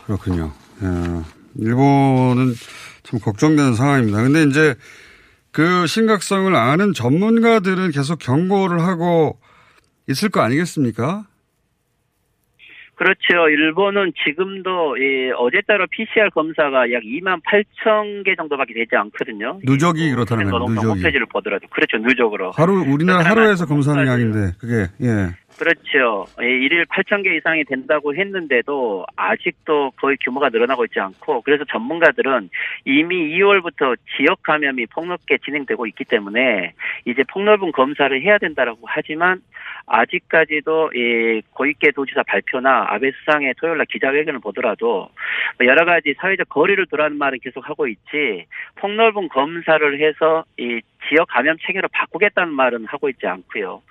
그렇군요. 0.06 0.50
예. 0.82 1.40
일본은 1.58 2.54
좀 3.02 3.18
걱정되는 3.18 3.74
상황입니다. 3.74 4.22
근데 4.22 4.44
이제 4.44 4.74
그 5.52 5.86
심각성을 5.86 6.54
아는 6.54 6.92
전문가들은 6.92 7.90
계속 7.90 8.20
경고를 8.20 8.80
하고 8.82 9.38
있을 10.08 10.28
거 10.28 10.40
아니겠습니까? 10.40 11.24
그렇죠. 13.00 13.48
일본은 13.48 14.12
지금도 14.22 14.98
이 14.98 15.32
어제 15.38 15.62
따로 15.66 15.86
PCR 15.90 16.28
검사가 16.34 16.92
약 16.92 17.00
2만 17.02 17.40
8천 17.48 18.26
개 18.26 18.36
정도밖에 18.36 18.74
되지 18.74 18.94
않거든요. 18.94 19.58
누적이 19.64 20.10
그렇다는 20.10 20.50
거예요. 20.50 20.66
누적이. 20.68 20.86
홈페이지를 20.86 21.24
보더라도 21.32 21.66
그렇죠. 21.68 21.96
누적으로. 21.96 22.50
하루 22.50 22.84
우리나라 22.86 23.24
하루에서 23.24 23.64
검사하는 23.64 24.06
양인데 24.06 24.52
그게 24.60 24.88
예. 25.00 25.32
그렇죠. 25.60 26.24
예, 26.40 26.46
일일 26.46 26.86
8천 26.86 27.22
개 27.22 27.36
이상이 27.36 27.64
된다고 27.64 28.14
했는데도 28.14 29.04
아직도 29.14 29.90
거의 30.00 30.16
규모가 30.24 30.48
늘어나고 30.48 30.86
있지 30.86 30.98
않고 30.98 31.42
그래서 31.42 31.64
전문가들은 31.66 32.48
이미 32.86 33.38
2월부터 33.38 33.94
지역 34.16 34.42
감염이 34.42 34.86
폭넓게 34.86 35.36
진행되고 35.44 35.86
있기 35.88 36.06
때문에 36.06 36.72
이제 37.04 37.22
폭넓은 37.30 37.72
검사를 37.72 38.10
해야 38.22 38.38
된다라고 38.38 38.78
하지만 38.86 39.42
아직까지도 39.84 40.92
이 40.94 41.42
고이케 41.52 41.90
도지사 41.90 42.22
발표나 42.22 42.86
아베 42.88 43.10
수상의 43.10 43.52
토요일날 43.60 43.84
기자회견을 43.84 44.40
보더라도 44.40 45.10
뭐 45.58 45.66
여러 45.66 45.84
가지 45.84 46.14
사회적 46.16 46.48
거리를 46.48 46.86
두라는 46.86 47.18
말은 47.18 47.38
계속 47.42 47.68
하고 47.68 47.86
있지 47.86 48.46
폭넓은 48.76 49.28
검사를 49.28 50.00
해서 50.00 50.44
이 50.56 50.80
지역 51.08 51.28
감염 51.28 51.56
체계로 51.66 51.88
바꾸겠다는 51.92 52.52
말은 52.52 52.86
하고 52.86 53.08
있지 53.08 53.26
않고요. 53.26 53.82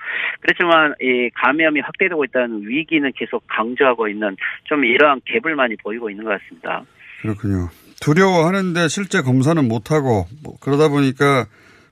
그렇지만 0.42 0.94
이 1.02 1.30
감염이 1.36 1.80
확대되고 1.82 2.24
있다는 2.26 2.68
위기는 2.68 3.12
계속 3.16 3.44
강조하고 3.48 4.08
있는 4.08 4.36
좀 4.66 4.86
이러한 4.86 5.22
갭을 5.22 5.56
많이 5.56 5.76
보이고 5.78 6.10
있는 6.10 6.26
것 6.26 6.40
같습니다. 6.40 6.84
그렇군요. 7.22 7.70
두려워하는데 8.02 8.88
실제 8.88 9.22
검사는 9.22 9.68
못하고 9.68 10.26
뭐 10.44 10.56
그러다 10.62 10.90
보니까 10.90 11.46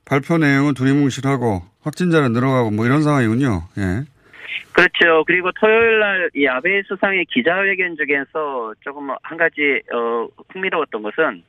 발표 0.06 0.38
내용은 0.38 0.72
두리뭉실하고 0.74 1.62
확진자는 1.82 2.32
늘어가고 2.32 2.70
뭐 2.70 2.86
이런 2.86 3.02
상황이군요. 3.02 3.64
예. 3.78 4.04
그렇죠. 4.72 5.24
그리고 5.24 5.50
토요일 5.52 5.98
날 5.98 6.18
이 6.34 6.46
아베 6.46 6.82
수상의 6.82 7.24
기자회견 7.26 7.96
중에서 7.96 8.74
조금 8.80 9.10
한 9.22 9.38
가지 9.38 9.80
어 9.92 10.28
흥미로웠던 10.52 11.02
것은 11.02 11.42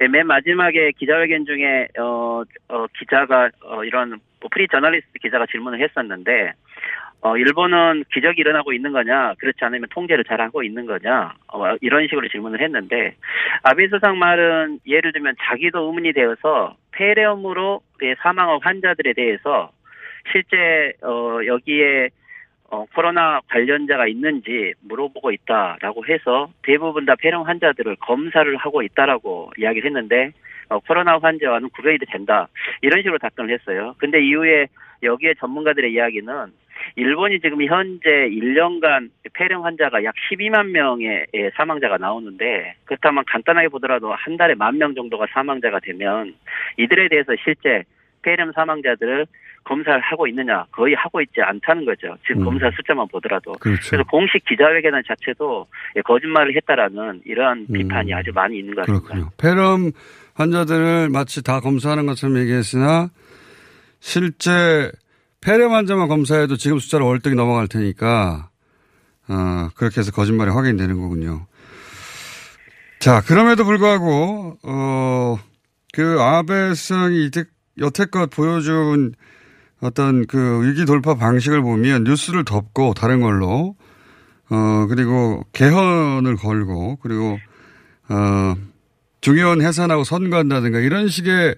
예, 0.00 0.08
맨 0.08 0.26
마지막에 0.26 0.92
기자회견 0.92 1.46
중에 1.46 1.88
어, 1.98 2.42
어 2.68 2.86
기자가 2.98 3.50
어 3.62 3.84
이런 3.84 4.20
뭐 4.40 4.48
프리 4.50 4.68
저널리스트 4.68 5.18
기자가 5.20 5.46
질문을 5.46 5.80
했었는데 5.80 6.52
어 7.22 7.36
일본은 7.36 8.04
기적이 8.12 8.42
일어나고 8.42 8.72
있는 8.72 8.92
거냐 8.92 9.34
그렇지 9.38 9.58
않으면 9.62 9.88
통제를 9.90 10.24
잘 10.24 10.40
하고 10.40 10.62
있는 10.62 10.86
거냐 10.86 11.34
어, 11.52 11.76
이런 11.80 12.06
식으로 12.06 12.28
질문을 12.28 12.60
했는데 12.60 13.16
아베 13.62 13.88
수상 13.88 14.18
말은 14.18 14.80
예를 14.86 15.12
들면 15.12 15.34
자기도 15.42 15.86
의문이 15.86 16.12
되어서 16.12 16.76
폐렴으로 16.92 17.80
그 17.98 18.14
사망한 18.22 18.60
환자들에 18.62 19.14
대해서 19.14 19.72
실제 20.30 20.92
어 21.02 21.40
여기에 21.46 22.10
어, 22.70 22.84
코로나 22.94 23.40
관련자가 23.48 24.06
있는지 24.08 24.74
물어보고 24.82 25.30
있다라고 25.30 26.06
해서 26.06 26.50
대부분 26.62 27.04
다 27.06 27.14
폐렴 27.18 27.42
환자들을 27.42 27.96
검사를 27.96 28.56
하고 28.56 28.82
있다라고 28.82 29.52
이야기를 29.58 29.88
했는데 29.88 30.32
어, 30.68 30.80
코로나 30.80 31.18
환자와는 31.18 31.68
구별이 31.70 31.98
된다. 32.10 32.48
이런 32.82 33.00
식으로 33.02 33.18
답변을 33.18 33.54
했어요. 33.54 33.94
근데 33.98 34.20
이후에 34.20 34.66
여기에 35.02 35.34
전문가들의 35.34 35.92
이야기는 35.92 36.32
일본이 36.96 37.40
지금 37.40 37.62
현재 37.64 38.10
1년간 38.10 39.10
폐렴 39.34 39.64
환자가 39.64 40.02
약 40.04 40.14
12만 40.30 40.70
명의 40.70 41.26
예, 41.34 41.50
사망자가 41.56 41.98
나오는데 41.98 42.74
그렇다면 42.84 43.24
간단하게 43.26 43.68
보더라도 43.68 44.12
한 44.12 44.36
달에 44.36 44.54
만 44.54 44.76
명 44.76 44.94
정도가 44.94 45.26
사망자가 45.32 45.80
되면 45.80 46.34
이들에 46.76 47.08
대해서 47.08 47.32
실제 47.42 47.84
폐렴 48.26 48.50
사망자들을 48.52 49.24
검사를 49.62 50.00
하고 50.00 50.26
있느냐 50.26 50.64
거의 50.72 50.94
하고 50.94 51.20
있지 51.20 51.40
않다는 51.40 51.84
거죠. 51.84 52.16
지금 52.26 52.42
음. 52.42 52.44
검사 52.46 52.68
숫자만 52.72 53.06
보더라도 53.06 53.52
그렇죠. 53.52 53.90
그래서 53.90 54.02
공식 54.10 54.44
기자회견 54.44 55.00
자체도 55.06 55.66
예, 55.94 56.00
거짓말을 56.02 56.56
했다라는 56.56 57.22
이런 57.24 57.66
음. 57.70 57.72
비판이 57.72 58.12
아주 58.12 58.32
많이 58.34 58.58
있는 58.58 58.74
것 58.74 58.84
같습니다. 58.84 59.06
그렇군요. 59.06 59.30
폐렴 59.38 59.92
환자들을 60.34 61.08
마치 61.10 61.42
다 61.44 61.60
검사하는 61.60 62.06
것처럼 62.06 62.38
얘기했으나 62.38 63.10
실제 64.00 64.90
폐렴 65.40 65.72
환자만 65.72 66.08
검사해도 66.08 66.56
지금 66.56 66.80
숫자로 66.80 67.06
월등히 67.06 67.36
넘어갈 67.36 67.68
테니까 67.68 68.50
어, 69.28 69.68
그렇게 69.76 70.00
해서 70.00 70.10
거짓말이 70.10 70.50
확인되는 70.50 71.00
거군요. 71.00 71.46
자, 72.98 73.20
그럼에도 73.20 73.64
불구하고 73.64 74.58
어, 74.64 75.36
그 75.92 76.18
아베 76.20 76.74
수상이 76.74 77.24
이때 77.26 77.44
여태껏 77.78 78.30
보여준 78.30 79.14
어떤 79.80 80.26
그 80.26 80.66
위기 80.66 80.84
돌파 80.84 81.14
방식을 81.14 81.60
보면 81.62 82.04
뉴스를 82.04 82.44
덮고 82.44 82.94
다른 82.94 83.20
걸로 83.20 83.76
어 84.48 84.86
그리고 84.88 85.44
개헌을 85.52 86.36
걸고 86.36 86.96
그리고 86.96 87.38
어 88.08 88.54
중요한 89.20 89.60
해산하고 89.60 90.04
선거한다든가 90.04 90.78
이런 90.78 91.08
식의 91.08 91.56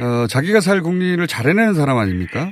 어 0.00 0.26
자기가 0.28 0.60
살 0.60 0.80
국리를 0.80 1.26
잘해내는 1.26 1.74
사람 1.74 1.98
아닙니까? 1.98 2.50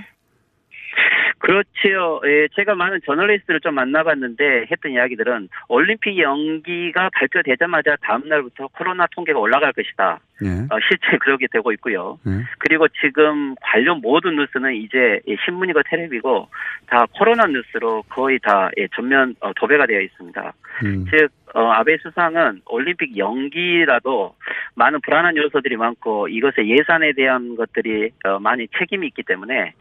그렇지요. 1.48 2.20
예, 2.26 2.46
제가 2.56 2.74
많은 2.74 3.00
저널리스트를 3.06 3.60
좀 3.60 3.74
만나봤는데 3.74 4.66
했던 4.70 4.92
이야기들은 4.92 5.48
올림픽 5.68 6.18
연기가 6.18 7.08
발표되자마자 7.14 7.96
다음 8.02 8.28
날부터 8.28 8.68
코로나 8.76 9.06
통계가 9.16 9.38
올라갈 9.38 9.72
것이다. 9.72 10.20
예. 10.42 10.46
어, 10.46 10.78
실제 10.86 11.16
그렇게 11.24 11.46
되고 11.50 11.72
있고요. 11.72 12.18
예. 12.26 12.44
그리고 12.58 12.86
지금 13.00 13.54
관련 13.62 14.02
모든 14.02 14.36
뉴스는 14.36 14.74
이제 14.74 15.20
이 15.26 15.36
신문이고 15.42 15.80
텔레비고 15.88 16.50
다 16.86 17.06
코로나 17.14 17.46
뉴스로 17.46 18.02
거의 18.10 18.38
다 18.40 18.68
예, 18.76 18.86
전면 18.94 19.34
어, 19.40 19.50
도배가 19.54 19.86
되어 19.86 20.00
있습니다. 20.00 20.52
음. 20.84 21.06
즉 21.10 21.30
어, 21.54 21.70
아베 21.70 21.96
수상은 21.98 22.60
올림픽 22.66 23.16
연기라도 23.16 24.34
많은 24.74 25.00
불안한 25.00 25.36
요소들이 25.36 25.76
많고 25.76 26.28
이것의 26.28 26.68
예산에 26.68 27.12
대한 27.12 27.56
것들이 27.56 28.10
어, 28.24 28.38
많이 28.38 28.68
책임이 28.78 29.06
있기 29.08 29.22
때문에 29.22 29.74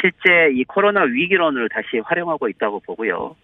실제 0.00 0.50
이 0.52 0.64
코로나 0.64 1.02
위기론을 1.02 1.68
다시 1.68 1.98
활용하고 1.98 2.48
있다고 2.48 2.80
보고요. 2.80 3.36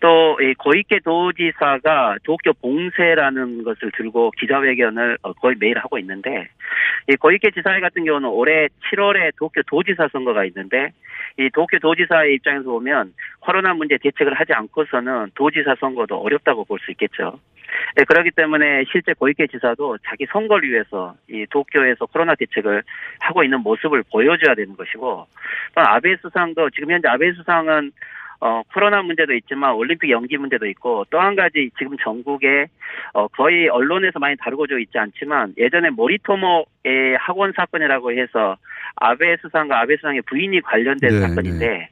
또이 0.00 0.54
고이케 0.54 1.00
도지사가 1.00 2.18
도쿄 2.24 2.52
봉쇄라는 2.54 3.64
것을 3.64 3.90
들고 3.92 4.30
기자회견을 4.32 5.18
어, 5.22 5.32
거의 5.32 5.56
매일 5.58 5.78
하고 5.78 5.98
있는데 5.98 6.48
이 7.08 7.16
고이케 7.16 7.50
지사 7.50 7.78
같은 7.80 8.04
경우는 8.04 8.28
올해 8.28 8.68
7월에 8.90 9.32
도쿄 9.36 9.62
도지사 9.66 10.08
선거가 10.12 10.44
있는데 10.46 10.92
이 11.38 11.50
도쿄 11.50 11.78
도지사의 11.78 12.34
입장에서 12.34 12.64
보면 12.70 13.12
코로나 13.40 13.74
문제 13.74 13.96
대책을 13.98 14.34
하지 14.34 14.52
않고서는 14.52 15.30
도지사 15.34 15.76
선거도 15.80 16.16
어렵다고 16.16 16.64
볼 16.64 16.76
수 16.78 16.90
있겠죠. 16.92 17.38
네, 17.96 18.04
그렇기 18.04 18.30
때문에 18.30 18.84
실제 18.90 19.12
고이케 19.14 19.46
지사도 19.48 19.98
자기 20.06 20.26
선거를 20.26 20.68
위해서 20.70 21.14
이 21.28 21.46
도쿄에서 21.50 22.06
코로나 22.06 22.34
대책을 22.34 22.82
하고 23.20 23.42
있는 23.42 23.60
모습을 23.60 24.04
보여줘야 24.10 24.54
되는 24.54 24.76
것이고 24.76 25.26
또 25.74 25.80
아베 25.80 26.16
수상도 26.16 26.70
지금 26.70 26.90
현재 26.90 27.08
아베 27.08 27.32
수상은 27.32 27.92
어, 28.40 28.62
코로나 28.72 29.02
문제도 29.02 29.32
있지만 29.34 29.74
올림픽 29.74 30.10
연기 30.10 30.36
문제도 30.36 30.66
있고 30.66 31.04
또 31.10 31.18
한 31.26 31.34
가지 31.34 31.70
지금 31.76 31.96
전국에 31.98 32.66
어, 33.12 33.26
거의 33.28 33.68
언론에서 33.68 34.18
많이 34.18 34.36
다루고져 34.36 34.78
있지 34.78 34.96
않지만 34.98 35.54
예전에 35.58 35.90
모리토모의 35.90 37.16
학원 37.18 37.52
사건이라고 37.56 38.12
해서 38.12 38.56
아베 38.96 39.36
수상과 39.38 39.80
아베 39.80 39.96
수상의 39.96 40.22
부인이 40.22 40.60
관련된 40.60 41.10
네, 41.10 41.20
사건인데 41.20 41.88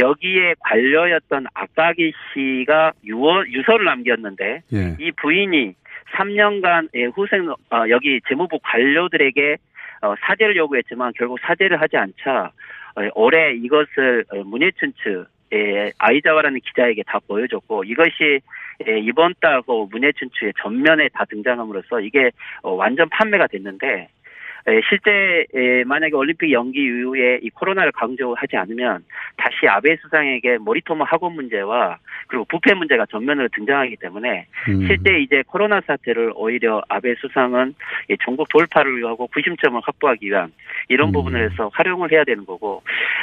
여기에 0.00 0.54
관료였던 0.60 1.46
아까기 1.54 2.12
씨가 2.32 2.92
유어, 3.04 3.44
유서를 3.46 3.84
남겼는데 3.84 4.62
예. 4.72 4.96
이 4.98 5.12
부인이 5.12 5.74
3년간 6.16 6.88
의 6.94 7.10
후생 7.14 7.50
어, 7.50 7.56
여기 7.90 8.20
재무부 8.28 8.58
관료들에게 8.62 9.56
어, 10.02 10.14
사죄를 10.20 10.56
요구했지만 10.56 11.12
결국 11.16 11.38
사죄를 11.40 11.80
하지 11.80 11.96
않자 11.96 12.52
어, 12.96 13.08
올해 13.14 13.52
이것을 13.54 14.24
어, 14.30 14.42
문예춘츠 14.44 14.98
예, 15.08 15.24
아이자와라는 15.98 16.60
기자에게 16.60 17.02
다 17.06 17.18
보여줬고 17.26 17.84
이것이 17.84 18.40
예, 18.86 18.98
이번 18.98 19.34
달그 19.40 19.88
문예춘추의 19.90 20.52
전면에 20.62 21.08
다 21.08 21.24
등장함으로써 21.24 22.00
이게 22.00 22.30
어, 22.62 22.72
완전 22.74 23.08
판매가 23.08 23.48
됐는데 23.48 23.86
예, 23.86 24.08
실제 24.88 25.46
예, 25.54 25.84
만약에 25.84 26.14
올림픽 26.14 26.52
연기 26.52 26.80
이후에 26.82 27.38
이 27.42 27.50
코로나를 27.50 27.92
강조하지 27.92 28.56
않으면 28.56 29.04
다시 29.36 29.66
아베 29.68 29.96
수상에게 29.96 30.58
모리토모 30.58 31.04
학원 31.04 31.34
문제와 31.34 31.98
그리고 32.26 32.44
부패 32.44 32.74
문제가 32.74 33.06
전면으로 33.06 33.48
등장하기 33.54 33.96
때문에 33.96 34.46
음. 34.68 34.86
실제 34.86 35.20
이제 35.20 35.42
코로나 35.46 35.80
사태를 35.80 36.32
오히려 36.34 36.82
아베 36.88 37.14
수상은 37.16 37.74
이 38.10 38.16
전국 38.22 38.48
돌파를 38.48 38.98
위하고 38.98 39.26
구심점을 39.28 39.80
확보하기 39.82 40.26
위한 40.26 40.52
이런 40.88 41.12
부분을 41.12 41.50
해서 41.50 41.70
활용을 41.72 42.12
해야 42.12 42.24
되는 42.24 42.44
거고 42.44 42.82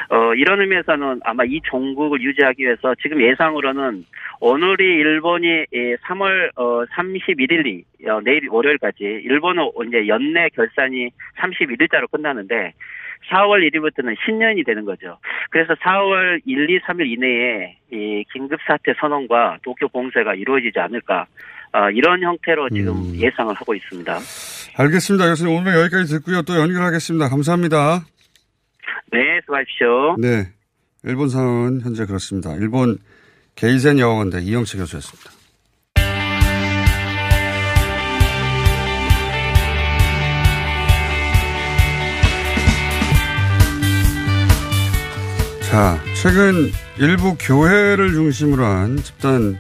어 0.10 0.34
이런 0.36 0.62
의미에서는 0.62 1.22
아마 1.24 1.44
이 1.44 1.62
종국을 1.66 2.22
유지하기 2.22 2.64
위해서 2.64 2.96
지금 3.02 3.22
예상으로는 3.22 4.06
오늘이 4.40 4.84
일본이 4.86 5.66
예, 5.74 5.96
3월 5.98 6.52
어 6.56 6.86
31일이 6.86 7.84
어, 8.08 8.22
내일 8.24 8.48
월요일까지 8.50 9.04
일본은 9.04 9.70
이제 9.88 10.08
연내 10.08 10.50
결산이 10.50 11.10
31일자로 11.38 12.12
끝나는데 12.12 12.74
4월 13.32 13.68
1일부터는 13.70 14.16
신년이 14.26 14.64
되는 14.64 14.86
거죠. 14.86 15.18
그래서 15.50 15.74
4월 15.74 16.42
1, 16.46 16.70
2, 16.70 16.80
3일 16.82 17.08
이내에 17.08 17.78
이 17.92 18.24
긴급 18.32 18.60
사태 18.68 18.94
선언과 19.00 19.60
도쿄 19.64 19.88
봉쇄가 19.88 20.36
이루어지지 20.36 20.80
않을까 20.80 21.26
어, 21.74 21.90
이런 21.92 22.22
형태로 22.22 22.70
지금 22.70 23.16
예상을 23.16 23.54
하고 23.54 23.76
있습니다. 23.76 24.20
알겠습니다. 24.78 25.28
교수님 25.28 25.56
오늘 25.56 25.74
여기까지 25.82 26.14
듣고요. 26.20 26.42
또 26.44 26.56
연결하겠습니다. 26.58 27.30
감사합니다. 27.30 28.06
네, 29.12 29.42
수고하십시오. 29.46 30.16
네. 30.20 30.46
일본 31.04 31.30
상황은 31.30 31.82
현재 31.82 32.06
그렇습니다. 32.06 32.54
일본 32.56 32.98
게이센 33.56 34.00
여학원대 34.00 34.40
이영채 34.42 34.78
교수였습니다. 34.78 35.45
자, 45.76 45.98
최근 46.14 46.72
일부 47.02 47.36
교회를 47.38 48.14
중심으로 48.14 48.64
한 48.64 48.96
집단 48.96 49.60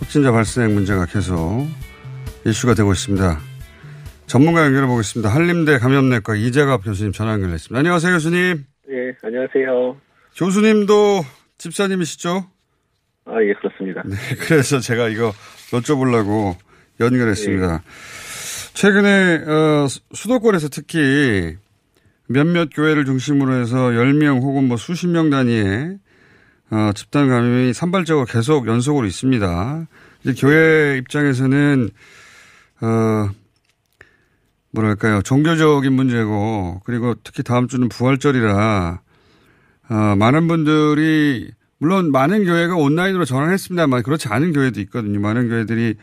확진자 0.00 0.32
발생 0.32 0.74
문제가 0.74 1.06
계속 1.06 1.68
이슈가 2.44 2.74
되고 2.74 2.90
있습니다. 2.90 3.38
전문가 4.26 4.64
연결해 4.64 4.88
보겠습니다. 4.88 5.32
한림대 5.32 5.78
감염내과 5.78 6.34
이재갑 6.34 6.82
교수님 6.82 7.12
전화 7.12 7.34
연결했습니다. 7.34 7.78
안녕하세요, 7.78 8.14
교수님. 8.14 8.64
예, 8.90 9.14
안녕하세요. 9.22 9.96
교수님도 10.36 11.24
집사님이시죠? 11.58 12.50
아, 13.26 13.34
예, 13.40 13.54
그렇습니다. 13.54 14.02
네, 14.04 14.16
그래서 14.48 14.80
제가 14.80 15.06
이거 15.10 15.32
여쭤보려고 15.70 16.56
연결했습니다. 16.98 17.84
최근에 18.74 19.44
어, 19.46 19.86
수도권에서 20.12 20.70
특히 20.70 21.56
몇몇 22.28 22.68
교회를 22.74 23.04
중심으로 23.04 23.54
해서 23.54 23.76
10명 23.90 24.42
혹은 24.42 24.68
뭐 24.68 24.76
수십 24.76 25.06
명 25.08 25.30
단위의 25.30 25.98
어, 26.70 26.90
집단 26.94 27.28
감염이 27.28 27.72
산발적으로 27.72 28.26
계속 28.26 28.66
연속으로 28.66 29.06
있습니다. 29.06 29.86
이제 30.22 30.34
교회 30.34 30.98
입장에서는 30.98 31.90
어, 32.80 33.30
뭐랄까요 34.72 35.22
종교적인 35.22 35.92
문제고 35.92 36.82
그리고 36.84 37.14
특히 37.22 37.42
다음 37.42 37.68
주는 37.68 37.88
부활절이라 37.88 39.00
어, 39.88 39.94
많은 40.16 40.48
분들이 40.48 41.50
물론 41.78 42.10
많은 42.10 42.44
교회가 42.44 42.74
온라인으로 42.74 43.24
전환했습니다만 43.24 44.02
그렇지 44.02 44.28
않은 44.28 44.52
교회도 44.52 44.80
있거든요. 44.82 45.20
많은 45.20 45.48
교회들이 45.48 45.94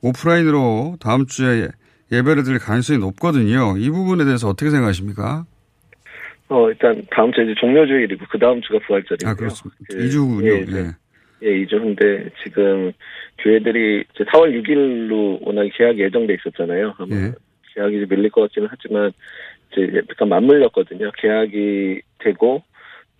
오프라인으로 0.00 0.96
다음 1.00 1.26
주에 1.26 1.68
예배를 2.10 2.42
드릴 2.42 2.58
가능성이 2.58 2.98
높거든요. 2.98 3.76
이 3.76 3.90
부분에 3.90 4.24
대해서 4.24 4.48
어떻게 4.48 4.70
생각하십니까? 4.70 5.44
어, 6.48 6.68
일단 6.68 7.06
다음 7.10 7.32
주 7.32 7.42
이제 7.42 7.54
종료주일이고 7.60 8.24
그 8.30 8.38
다음 8.38 8.60
주가 8.62 8.78
부활절이고요. 8.86 9.30
아, 9.30 9.34
그렇습니다. 9.34 9.76
그, 9.88 9.98
2주군요. 9.98 10.46
예, 10.46 10.60
이제, 10.62 10.78
예. 10.78 10.86
예, 11.42 11.64
2주 11.64 11.80
후인데 11.80 12.30
지금 12.42 12.92
교회들이 13.38 14.04
이제 14.14 14.24
4월 14.24 14.52
6일로 14.62 15.46
워낙 15.46 15.68
계약이 15.74 16.00
예정돼 16.00 16.34
있었잖아요. 16.34 16.94
아마 16.98 17.16
예. 17.16 17.32
계약이 17.74 18.06
밀릴 18.08 18.30
것 18.30 18.42
같기는 18.42 18.68
하지만 18.70 19.12
이제 19.72 20.02
약간 20.10 20.28
맞물렸거든요. 20.28 21.12
계약이 21.18 22.00
되고 22.18 22.62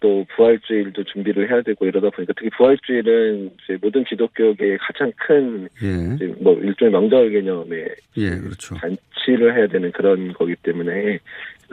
또 0.01 0.25
부활주일도 0.37 1.05
준비를 1.05 1.51
해야 1.51 1.61
되고 1.63 1.85
이러다 1.85 2.11
보니까 2.11 2.33
특히 2.37 2.51
부활주일은 2.57 3.51
이제 3.65 3.79
모든 3.81 4.05
기독교계의 4.05 4.79
가장 4.79 5.13
큰 5.17 5.69
예. 5.83 6.27
뭐 6.41 6.55
일종의 6.55 6.93
명절 6.93 7.31
개념의 7.31 7.89
예, 8.17 8.31
그렇죠. 8.31 8.77
잔치를 8.77 9.57
해야 9.57 9.67
되는 9.67 9.91
그런 9.93 10.33
거기 10.33 10.55
때문에 10.57 11.19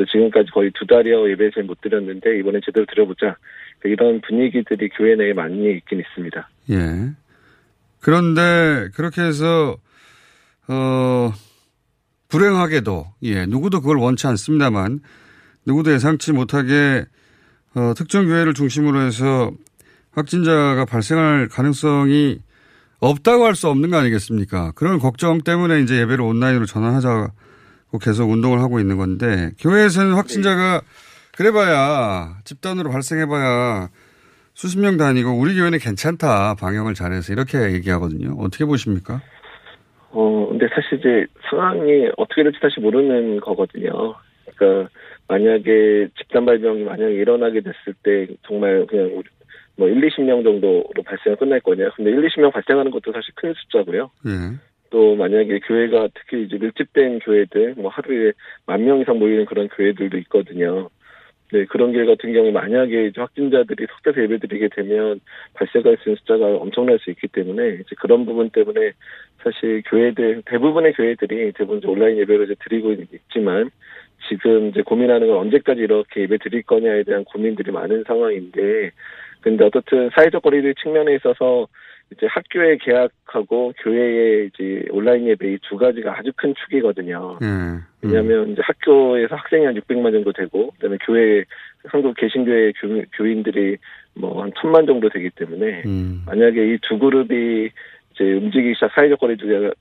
지금까지 0.04 0.52
거의 0.52 0.72
두 0.74 0.86
달여 0.86 1.30
예배 1.30 1.52
잘 1.54 1.64
못 1.64 1.80
드렸는데 1.82 2.38
이번엔 2.40 2.62
제대로 2.66 2.86
드려보자 2.86 3.38
이런 3.86 4.20
분위기들이 4.22 4.90
교회 4.90 5.16
내에 5.16 5.34
많이 5.34 5.72
있긴 5.78 6.00
있습니다. 6.00 6.50
예. 6.72 7.12
그런데 8.02 8.90
그렇게 8.96 9.22
해서 9.22 9.78
어 10.68 11.32
불행하게도 12.30 13.06
예 13.24 13.46
누구도 13.46 13.82
그걸 13.82 13.98
원치 13.98 14.28
않습니다만 14.28 15.00
누구도 15.66 15.92
예상치 15.92 16.34
못하게 16.34 17.06
어, 17.76 17.94
특정 17.96 18.26
교회를 18.26 18.54
중심으로 18.54 19.02
해서 19.02 19.52
확진자가 20.12 20.86
발생할 20.86 21.48
가능성이 21.50 22.40
없다고 23.00 23.46
할 23.46 23.56
수 23.56 23.68
없는 23.70 23.90
거 23.92 23.98
아니겠습니까? 23.98 24.72
그런 24.76 25.00
걱정 25.00 25.42
때문에 25.42 25.82
이제 25.82 26.00
예배를 26.02 26.22
온라인으로 26.22 26.66
전환하자고 26.66 27.28
계속 28.00 28.30
운동을 28.30 28.60
하고 28.60 28.80
있는 28.80 28.98
건데 28.98 29.52
교회에서는 29.60 30.14
확진자가 30.14 30.82
그래봐야 31.36 32.38
집단으로 32.44 32.90
발생해봐야 32.90 33.90
수십 34.54 34.80
명 34.80 34.98
다니고 34.98 35.38
우리 35.38 35.56
교회는 35.56 35.80
괜찮다 35.80 36.56
방역을 36.56 36.94
잘해서 36.94 37.34
이렇게 37.34 37.74
얘기하거든요. 37.74 38.36
어떻게 38.40 38.66
보십니까? 38.66 39.22
어, 40.12 40.48
근데 40.50 40.68
사실 40.74 41.00
이제 41.00 41.26
상황이 41.50 42.10
어떻게 42.16 42.44
될지 42.44 42.58
사실 42.62 42.82
모르는 42.82 43.42
거거든요. 43.42 44.16
그러니까 44.56 44.90
만약에 45.28 46.08
집단 46.18 46.46
발병이 46.46 46.84
만약에 46.84 47.14
일어나게 47.14 47.60
됐을 47.60 47.94
때 48.02 48.28
정말 48.48 48.86
그냥 48.88 49.22
뭐 49.78 49.90
1, 49.90 50.00
20명 50.00 50.44
정도로 50.44 50.86
발생이 51.06 51.36
끝날 51.36 51.60
거냐. 51.60 51.90
근데 51.96 52.12
1, 52.12 52.26
20명 52.30 52.54
발생하는 52.54 52.92
것도 52.92 53.12
사실 53.12 53.34
큰 53.36 53.54
숫자고요. 53.54 54.10
예. 54.28 54.32
또 54.96 55.14
만약에 55.18 55.60
교회가 55.60 56.08
특히 56.14 56.44
이제 56.44 56.58
밀집된 56.58 57.20
교회들 57.20 57.74
뭐 57.76 57.90
하루에 57.90 58.32
만 58.66 58.82
명 58.82 59.02
이상 59.02 59.20
모이는 59.20 59.44
그런 59.44 59.68
교회들도 59.68 60.18
있거든요. 60.20 60.90
네, 61.52 61.66
그런 61.66 61.92
길 61.92 62.06
같은 62.06 62.32
경우에 62.32 62.52
만약에 62.52 63.08
이제 63.08 63.20
확진자들이 63.20 63.88
석대서 63.88 64.24
예배드리게 64.24 64.70
되면 64.70 65.20
발생할 65.54 65.98
수 65.98 66.08
있는 66.10 66.16
숫자가 66.20 66.46
엄청날 66.46 66.98
수 67.00 67.10
있기 67.10 67.28
때문에 67.28 67.80
이제 67.82 67.96
그런 68.00 68.26
부분 68.26 68.50
때문에 68.52 68.94
사실 69.44 69.84
교회들 69.86 70.44
대부분의 70.46 70.94
교회들이 70.94 71.52
대부분 71.52 71.80
이제 71.80 71.88
온라인 71.90 72.18
예배를 72.18 72.46
이제 72.46 72.56
드리고 72.64 72.94
있지만 72.94 73.72
지금 74.30 74.70
이제 74.70 74.82
고민하는 74.82 75.28
건 75.28 75.40
언제까지 75.40 75.82
이렇게 75.82 76.22
예배 76.22 76.38
드릴 76.38 76.64
거냐에 76.64 77.04
대한 77.04 77.26
고민들이 77.26 77.70
많은 77.70 78.06
상황인데 78.08 78.92
근데 79.42 79.66
어떻든 79.66 80.10
사회적 80.16 80.42
거리두기 80.42 80.74
측면에 80.82 81.16
있어서 81.16 81.68
이제 82.12 82.28
학교에 82.28 82.78
계약하고 82.78 83.74
교회에 83.84 84.46
이제 84.46 84.86
온라인 84.92 85.28
예배 85.28 85.54
이 85.54 85.58
두 85.68 85.76
가지가 85.78 86.18
아주 86.20 86.32
큰 86.36 86.54
축이거든요. 86.56 87.40
예. 87.42 87.48
왜냐하면 88.02 88.52
이제 88.52 88.62
학교에서 88.64 89.36
학생이 89.36 89.66
한 89.66 89.74
600만 89.76 90.12
정도 90.12 90.32
되고 90.32 90.72
그다음에 90.72 90.98
교회 91.06 91.44
한국 91.86 92.16
개신교회 92.16 92.74
교, 92.80 93.02
교인들이 93.18 93.78
뭐 94.16 94.42
한 94.44 94.52
천만 94.62 94.86
정도 94.86 95.10
되기 95.10 95.30
때문에 95.32 95.84
음. 95.86 96.22
만약에 96.26 96.74
이 96.74 96.78
두 96.88 96.98
그룹이 97.00 97.70
이제 98.14 98.24
움직이기 98.34 98.76
시작 98.76 98.92
사회적 98.94 99.20
거리두기를 99.20 99.74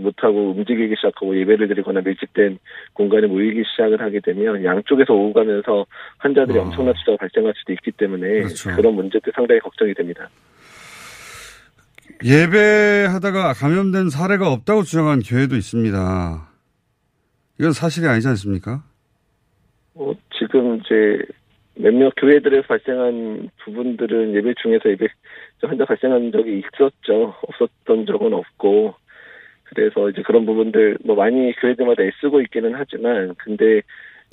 못하고 0.00 0.50
움직이기 0.50 0.94
시작하고 0.96 1.38
예배를 1.38 1.68
드리거나 1.68 2.00
밀집된 2.00 2.58
공간에 2.94 3.26
모이기 3.26 3.62
시작을 3.70 4.00
하게 4.00 4.20
되면 4.20 4.64
양쪽에서 4.64 5.14
오고 5.14 5.32
가면서 5.34 5.86
환자들이 6.18 6.58
엄청난 6.58 6.94
숫자가 6.94 7.16
발생할 7.18 7.52
수도 7.56 7.72
있기 7.74 7.92
때문에 7.92 8.26
아. 8.26 8.42
그렇죠. 8.44 8.70
그런 8.76 8.94
문제도 8.94 9.30
상당히 9.34 9.60
걱정이 9.60 9.94
됩니다. 9.94 10.28
예배하다가 12.24 13.52
감염된 13.54 14.10
사례가 14.10 14.50
없다고 14.52 14.82
주장한 14.82 15.20
교회도 15.20 15.56
있습니다. 15.56 16.48
이건 17.60 17.72
사실이 17.72 18.06
아니지 18.06 18.28
않습니까? 18.28 18.82
어, 19.94 20.12
지금 20.38 20.76
이제 20.76 21.24
몇몇 21.74 22.12
교회들에서 22.16 22.66
발생한 22.66 23.50
부분들은 23.64 24.34
예배 24.34 24.54
중에서 24.62 24.90
예배 24.90 25.06
환자 25.62 25.84
발생한 25.84 26.32
적이 26.32 26.60
있었죠. 26.60 27.34
없었던 27.42 28.06
적은 28.06 28.32
없고. 28.32 28.94
그래서 29.64 30.08
이제 30.10 30.22
그런 30.22 30.46
부분들 30.46 30.98
뭐 31.04 31.14
많이 31.14 31.52
교회들마다 31.60 32.02
애쓰고 32.02 32.40
있기는 32.42 32.72
하지만 32.74 33.34
근데 33.36 33.82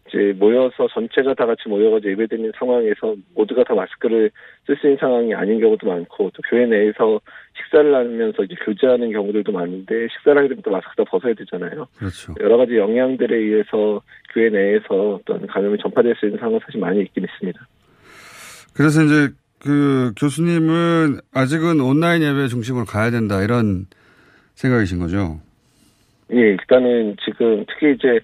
이제 0.08 0.34
모여서 0.38 0.88
전체가 0.93 1.34
다 1.34 1.45
같이 1.45 1.68
모여가지고 1.68 2.12
예배드리는 2.12 2.51
상황에서 2.58 3.16
모두가 3.34 3.64
다 3.64 3.74
마스크를 3.74 4.30
쓸 4.66 4.78
수 4.78 4.86
있는 4.88 4.97
상황이 4.99 5.34
아닌 5.34 5.60
경우도 5.60 5.88
많고 5.88 6.30
또 6.30 6.41
교회 6.49 6.66
내에서 6.68 7.20
식사를 7.58 7.93
하면서 7.93 8.43
이제 8.43 8.56
교제하는 8.64 9.12
경우들도 9.12 9.51
많은데 9.51 10.08
식사를 10.10 10.38
하게 10.38 10.49
되면 10.49 10.62
또 10.64 10.70
마스크 10.70 10.95
다 10.95 11.03
벗어야 11.10 11.34
되잖아요. 11.34 11.88
그렇죠. 11.97 12.36
여러 12.39 12.58
가지 12.58 12.78
영향들에 12.78 13.36
의해서 13.36 14.01
교회 14.34 14.49
내에서 14.49 15.16
어떤 15.16 15.47
감염이 15.47 15.78
전파될 15.80 16.16
수 16.20 16.28
있는 16.28 16.38
상황은 16.38 16.60
사실 16.66 16.80
많이 16.80 17.01
있긴 17.01 17.24
있습니다. 17.24 17.60
그래서 18.76 19.01
이제 19.03 19.34
그 19.60 20.14
교수님은 20.20 21.20
아직은 21.34 21.82
온라인 21.82 22.22
예배 22.22 22.47
중심으로 22.49 22.86
가야 22.86 23.10
된다 23.10 23.41
이런 23.41 23.88
생각이신 24.53 24.99
거죠? 24.99 25.39
예, 26.32 26.38
일단은 26.38 27.16
지금 27.24 27.66
특히 27.68 27.93
이제 27.93 28.20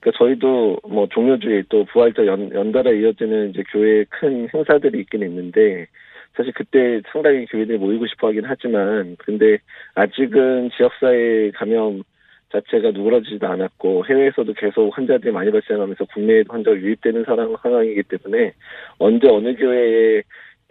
그 0.00 0.12
저희도 0.12 0.80
뭐 0.88 1.08
종료주일 1.10 1.64
또 1.68 1.84
부활절 1.84 2.26
연, 2.26 2.52
연달아 2.52 2.90
이어지는 2.92 3.50
이제 3.50 3.62
교회 3.70 4.04
큰 4.04 4.48
행사들이 4.52 5.00
있긴 5.00 5.22
있는데 5.22 5.86
사실 6.34 6.52
그때 6.52 7.00
상당히 7.10 7.46
교회들이 7.46 7.78
모이고 7.78 8.06
싶어 8.06 8.28
하긴 8.28 8.44
하지만 8.44 9.16
근데 9.18 9.58
아직은 9.94 10.70
지역사회 10.76 11.50
감염 11.52 12.02
자체가 12.50 12.92
누그러지지도 12.92 13.46
않았고 13.46 14.06
해외에서도 14.06 14.54
계속 14.54 14.96
환자들이 14.96 15.32
많이 15.32 15.50
발생하면서 15.50 16.04
국내에도 16.06 16.52
환자가 16.52 16.76
유입되는 16.76 17.24
상황, 17.24 17.54
상황이기 17.60 18.04
때문에 18.04 18.54
언제 18.98 19.28
어느 19.28 19.54
교회에 19.54 20.22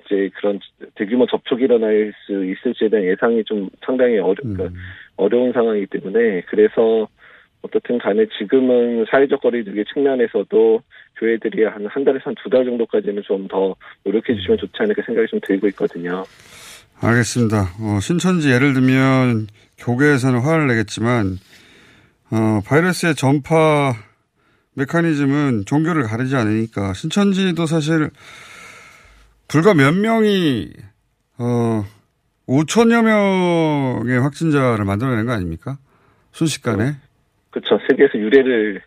이제 0.06 0.30
그런 0.36 0.60
대규모 0.96 1.26
접촉이 1.28 1.64
일어날 1.64 2.14
수 2.26 2.46
있을지에 2.46 2.90
대한 2.90 3.06
예상이 3.06 3.44
좀 3.44 3.70
상당히 3.86 4.18
어려, 4.18 4.36
그러니까 4.42 4.70
어려운 5.18 5.52
상황이기 5.52 5.88
때문에 5.88 6.42
그래서 6.48 7.08
어떻든 7.68 7.98
간에 8.00 8.26
지금은 8.40 9.06
사회적 9.12 9.42
거리두기 9.42 9.84
측면에서도 9.94 10.82
교회들이 11.20 11.64
한 11.66 11.86
한 11.88 12.04
달에서 12.06 12.24
한 12.26 12.36
두 12.36 12.50
달 12.50 12.66
정도까지는 12.66 13.24
좀 13.28 13.48
더 13.48 13.76
노력해 14.04 14.34
주시면 14.36 14.58
좋지 14.58 14.74
않을까 14.80 15.02
생각이 15.06 15.28
좀 15.30 15.40
들고 15.46 15.68
있거든요. 15.70 16.24
알겠습니다. 17.00 17.62
어, 17.80 18.00
신천지 18.02 18.50
예를 18.52 18.74
들면 18.74 19.48
교계에서는 19.78 20.40
화를 20.40 20.68
내겠지만 20.68 21.38
어, 22.32 22.62
바이러스의 22.66 23.16
전파 23.16 23.94
메커니즘은 24.76 25.66
종교를 25.66 26.04
가리지 26.04 26.36
않으니까 26.36 26.94
신천지도 26.94 27.66
사실 27.66 28.10
불과 29.48 29.74
몇 29.74 29.94
명이 29.94 30.70
어 31.40 31.84
5천여 32.48 33.04
명의 33.04 34.20
확진자를 34.20 34.86
만들어낸 34.86 35.26
거 35.26 35.32
아닙니까? 35.34 35.78
순식간에. 36.32 36.96
그렇죠. 37.58 37.80
세계에서 37.90 38.18
유례를 38.18 38.82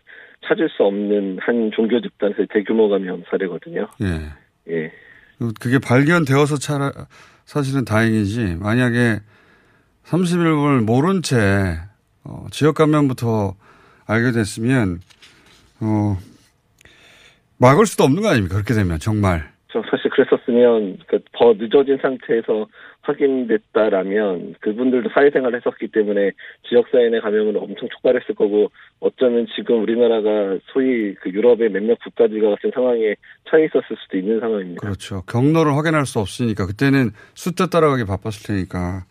찾을 0.47 0.69
수 0.69 0.83
없는 0.83 1.39
한 1.41 1.71
종교 1.73 1.99
집단에서 2.01 2.45
대규모 2.51 2.89
감염 2.89 3.23
사례거든요. 3.29 3.87
예. 4.01 4.73
예. 4.73 4.91
그게 5.59 5.79
발견되어서 5.79 6.57
차라, 6.57 6.91
사실은 7.45 7.83
다행이지. 7.83 8.57
만약에 8.59 9.19
30일을 10.05 10.83
모른 10.83 11.21
채, 11.21 11.79
어, 12.23 12.45
지역 12.51 12.75
감염부터 12.75 13.55
알게 14.05 14.31
됐으면, 14.31 15.01
어, 15.79 16.17
막을 17.57 17.85
수도 17.85 18.03
없는 18.03 18.21
거 18.21 18.29
아닙니까? 18.29 18.55
그렇게 18.55 18.73
되면, 18.73 18.99
정말. 18.99 19.50
저 19.71 19.81
사실 19.89 20.09
그랬었으면 20.09 20.99
그더 21.07 21.53
늦어진 21.57 21.97
상태에서 22.01 22.67
확인됐다라면 23.01 24.55
그분들도 24.59 25.09
사회생활을 25.13 25.59
했었기 25.59 25.87
때문에 25.87 26.31
지역사회 26.69 27.09
내 27.09 27.19
감염은 27.19 27.55
엄청 27.55 27.87
촉발했을 27.89 28.35
거고 28.35 28.69
어쩌면 28.99 29.47
지금 29.55 29.81
우리나라가 29.81 30.59
소위 30.73 31.15
그 31.15 31.29
유럽의 31.29 31.69
몇몇 31.69 31.97
국가들과 32.03 32.51
같은 32.51 32.71
상황에 32.73 33.15
처해 33.49 33.65
있었을 33.65 33.95
수도 34.03 34.17
있는 34.17 34.39
상황입니다. 34.39 34.81
그렇죠. 34.81 35.23
경로를 35.23 35.75
확인할 35.75 36.05
수 36.05 36.19
없으니까 36.19 36.67
그때는 36.67 37.11
숫자 37.33 37.67
따라가기 37.67 38.05
바빴을 38.05 38.43
테니까. 38.45 39.05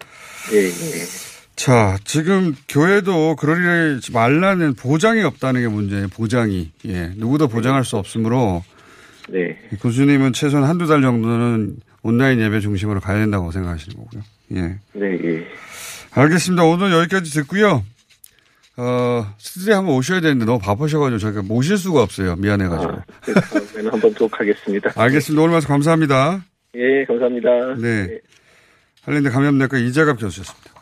예, 0.53 0.67
예. 0.67 1.31
자, 1.57 1.97
지금 2.05 2.55
교회도 2.69 3.37
그러지 3.37 4.13
말라는 4.13 4.75
보장이 4.75 5.23
없다는 5.23 5.61
게 5.63 5.69
문제예요. 5.69 6.09
보장이. 6.09 6.71
예. 6.87 7.11
누구도 7.17 7.49
보장할 7.49 7.85
수 7.85 7.97
없으므로 7.97 8.63
네. 9.33 9.59
교수님은 9.81 10.33
최소한 10.33 10.69
한두 10.69 10.87
달 10.87 11.03
정도는 11.03 11.77
온라인 12.03 12.41
예배 12.41 12.61
중심으로 12.61 13.01
가야 13.01 13.19
된다고 13.19 13.51
생각하시는 13.51 13.97
거고요. 13.97 14.23
예. 14.57 14.61
네, 14.93 15.19
예. 15.25 15.47
알겠습니다. 16.13 16.65
오늘 16.65 16.93
여기까지 16.93 17.31
듣고요. 17.33 17.85
어, 18.77 19.35
스튜디오에 19.39 19.75
한번 19.75 19.95
오셔야 19.97 20.21
되는데 20.21 20.45
너무 20.47 20.59
바쁘셔가지고 20.59 21.19
저희가 21.19 21.43
모실 21.43 21.77
수가 21.77 22.03
없어요. 22.03 22.37
미안해가지고. 22.37 22.93
아, 22.93 23.05
네, 23.27 23.35
다음에는 23.35 23.93
한번 23.93 24.15
또 24.15 24.27
가겠습니다. 24.29 24.93
알겠습니다. 24.97 25.43
오늘 25.43 25.53
말씀 25.53 25.69
감사합니다. 25.69 26.43
예, 26.77 27.05
감사합니다. 27.05 27.75
네. 27.81 28.19
한림대 29.03 29.31
감염내과 29.31 29.79
이재갑 29.79 30.19
교수였습니다. 30.19 30.80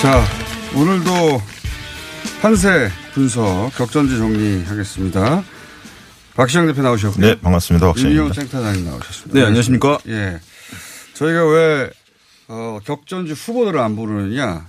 자, 0.00 0.24
오늘도 0.74 1.42
판세 2.40 2.88
분석 3.12 3.70
격전지 3.76 4.16
정리하겠습니다. 4.16 5.42
박시영 6.34 6.66
대표 6.68 6.80
나오셨고요. 6.80 7.26
네, 7.26 7.38
반갑습니다. 7.38 7.86
박시영입니다. 7.88 8.22
윤희용 8.22 8.32
센터장님 8.32 8.84
나오셨습니다. 8.86 9.38
네, 9.38 9.44
안녕하십니까? 9.44 9.98
예. 10.08 10.40
저희가 11.12 11.46
왜, 11.50 11.90
어, 12.48 12.78
격전지 12.82 13.34
후보들을 13.34 13.78
안 13.78 13.94
부르느냐, 13.94 14.66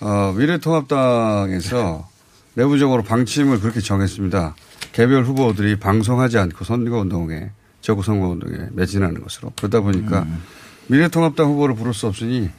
어, 0.00 0.34
미래통합당에서 0.36 2.06
내부적으로 2.52 3.02
방침을 3.02 3.60
그렇게 3.60 3.80
정했습니다. 3.80 4.56
개별 4.92 5.24
후보들이 5.24 5.78
방송하지 5.78 6.36
않고 6.36 6.66
선거운동에, 6.66 7.50
저구 7.80 8.02
선거운동에 8.02 8.68
매진하는 8.72 9.22
것으로. 9.22 9.52
그러다 9.56 9.80
보니까 9.80 10.20
음. 10.24 10.42
미래통합당 10.88 11.46
후보를 11.46 11.74
부를 11.76 11.94
수 11.94 12.06
없으니, 12.08 12.50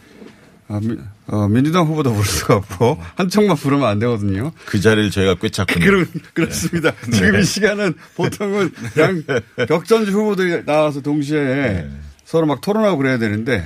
어, 0.72 0.80
미- 0.82 0.98
어, 1.28 1.48
민주당 1.48 1.86
후보도 1.86 2.12
부를 2.14 2.26
수가 2.26 2.56
없고, 2.56 2.98
한쪽만 3.16 3.58
부르면 3.58 3.88
안 3.88 4.00
되거든요. 4.00 4.52
그 4.66 4.80
자리를 4.80 5.12
저희가 5.12 5.36
꿰찼군요. 5.36 5.86
그럼, 5.86 6.06
그렇습니다. 6.34 6.92
네. 7.08 7.12
지금 7.12 7.40
이 7.40 7.44
시간은 7.44 7.94
보통은 8.16 8.72
양 8.98 9.24
격전지 9.68 10.12
후보들이 10.12 10.66
나와서 10.66 11.02
동시에 11.02 11.44
네. 11.44 11.90
서로 12.26 12.46
막 12.46 12.62
토론하고 12.62 12.98
그래야 12.98 13.18
되는데 13.18 13.66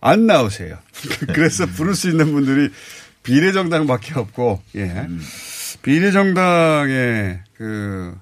안 0.00 0.26
나오세요. 0.26 0.76
그래서 1.34 1.66
부를 1.66 1.94
수 1.94 2.08
있는 2.10 2.32
분들이 2.32 2.68
비례정당밖에 3.22 4.18
없고, 4.18 4.62
예. 4.76 4.82
음. 4.84 5.20
비례정당의 5.82 7.40
그 7.56 8.14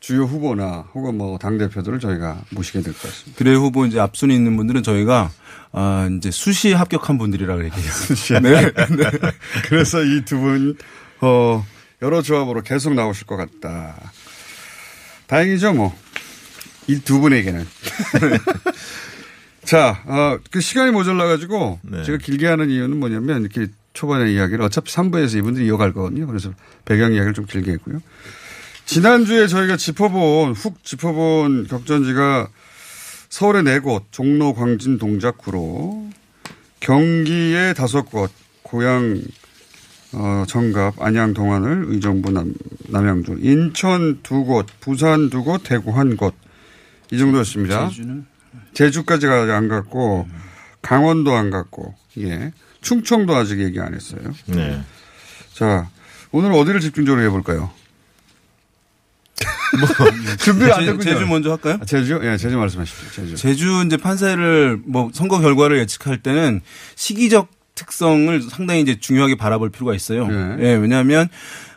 주요 0.00 0.24
후보나 0.24 0.86
혹은 0.94 1.16
뭐 1.16 1.38
당 1.38 1.58
대표들을 1.58 1.98
저희가 2.00 2.42
모시게 2.50 2.80
될 2.82 2.92
것 2.94 3.02
같습니다. 3.02 3.38
비례 3.38 3.54
후보 3.54 3.84
이제 3.86 3.98
앞순위 4.00 4.34
있는 4.34 4.56
분들은 4.56 4.82
저희가 4.82 5.30
아 5.72 6.08
이제 6.16 6.30
수시에 6.30 6.74
합격한 6.74 7.18
분들이라 7.18 7.62
얘기해요. 7.64 7.90
수시에. 7.92 8.40
네. 8.40 8.70
그래서 9.68 10.02
이 10.02 10.24
두 10.24 10.38
분, 10.38 10.76
어, 11.20 11.66
여러 12.02 12.22
조합으로 12.22 12.62
계속 12.62 12.94
나오실 12.94 13.26
것 13.26 13.36
같다. 13.36 14.12
다행이죠, 15.26 15.74
뭐. 15.74 15.94
이 16.86 17.00
두 17.00 17.20
분에게는. 17.20 17.66
자, 19.64 20.02
어, 20.06 20.38
그 20.50 20.60
시간이 20.60 20.92
모자라가지고 20.92 21.80
네. 21.82 22.02
제가 22.04 22.18
길게 22.18 22.46
하는 22.46 22.70
이유는 22.70 22.98
뭐냐면 22.98 23.42
이렇게 23.42 23.70
초반의 23.92 24.32
이야기를 24.32 24.62
어차피 24.64 24.90
3부에서 24.92 25.36
이분들이 25.38 25.66
이어갈 25.66 25.92
거거든요. 25.92 26.26
그래서 26.26 26.50
배경 26.86 27.12
이야기를 27.12 27.34
좀 27.34 27.44
길게 27.44 27.72
했고요. 27.72 28.00
지난주에 28.86 29.46
저희가 29.48 29.76
짚어본, 29.76 30.52
훅 30.52 30.82
짚어본 30.82 31.66
격전지가 31.68 32.48
서울의 33.28 33.62
네 33.64 33.78
곳, 33.78 34.04
종로, 34.10 34.54
광진, 34.54 34.98
동작 34.98 35.38
구로 35.38 36.08
경기의 36.80 37.74
다섯 37.74 38.02
곳, 38.02 38.30
고양, 38.62 39.20
어, 40.12 40.44
정갑, 40.48 41.00
안양, 41.02 41.34
동안을, 41.34 41.86
의정부, 41.88 42.30
남, 42.30 42.54
남양주, 42.88 43.38
인천 43.40 44.20
두 44.22 44.44
곳, 44.44 44.66
부산 44.80 45.28
두 45.30 45.44
곳, 45.44 45.62
대구 45.64 45.96
한 45.96 46.16
곳. 46.16 46.34
이 47.10 47.18
정도였습니다. 47.18 47.88
제주는? 47.88 48.26
제주까지가 48.74 49.54
안 49.56 49.68
갔고, 49.68 50.28
강원도 50.80 51.34
안 51.34 51.50
갔고, 51.50 51.94
예. 52.18 52.52
충청도 52.80 53.34
아직 53.34 53.60
얘기 53.60 53.80
안 53.80 53.94
했어요. 53.94 54.20
네. 54.46 54.80
자, 55.52 55.90
오늘 56.30 56.52
어디를 56.52 56.80
집중적으로 56.80 57.24
해볼까요? 57.26 57.70
준비를 60.38 60.72
안 60.72 60.80
제- 60.80 60.86
됐군요. 60.86 61.02
제주 61.04 61.26
먼저 61.26 61.50
할까요? 61.50 61.78
아, 61.80 61.84
제주? 61.84 62.20
예, 62.22 62.36
제주 62.36 62.56
말씀하십시오. 62.56 63.08
제주. 63.14 63.36
제주 63.36 63.82
이제 63.86 63.96
판세를 63.96 64.80
뭐 64.84 65.10
선거 65.12 65.38
결과를 65.40 65.78
예측할 65.80 66.18
때는 66.22 66.60
시기적 66.96 67.48
특성을 67.74 68.42
상당히 68.42 68.80
이제 68.80 68.98
중요하게 68.98 69.36
바라볼 69.36 69.70
필요가 69.70 69.94
있어요. 69.94 70.26
네. 70.26 70.56
예, 70.60 70.72
왜냐하면 70.74 71.28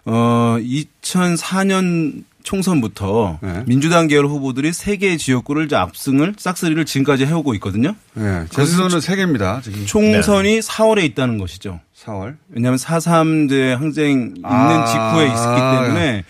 어 0.05 0.57
2004년 0.59 2.23
총선부터 2.43 3.37
네. 3.43 3.63
민주당 3.67 4.07
계열 4.07 4.25
후보들이 4.25 4.73
세 4.73 4.97
개의 4.97 5.19
지역구를 5.19 5.65
이제 5.65 5.75
압승을 5.75 6.33
싹쓸이를 6.39 6.85
지금까지 6.85 7.27
해오고 7.27 7.53
있거든요. 7.55 7.95
예, 8.17 8.45
제주도는 8.49 8.99
세 8.99 9.15
개입니다. 9.15 9.61
지금. 9.63 9.85
총선이 9.85 10.59
4월에 10.61 11.03
있다는 11.03 11.37
것이죠. 11.37 11.79
4월. 12.05 12.37
왜냐하면 12.49 12.77
4.3제 12.77 13.75
항쟁 13.77 14.33
있는 14.35 14.41
아. 14.43 14.85
직후에 14.85 15.27
있었기 15.27 15.61
때문에 15.61 16.23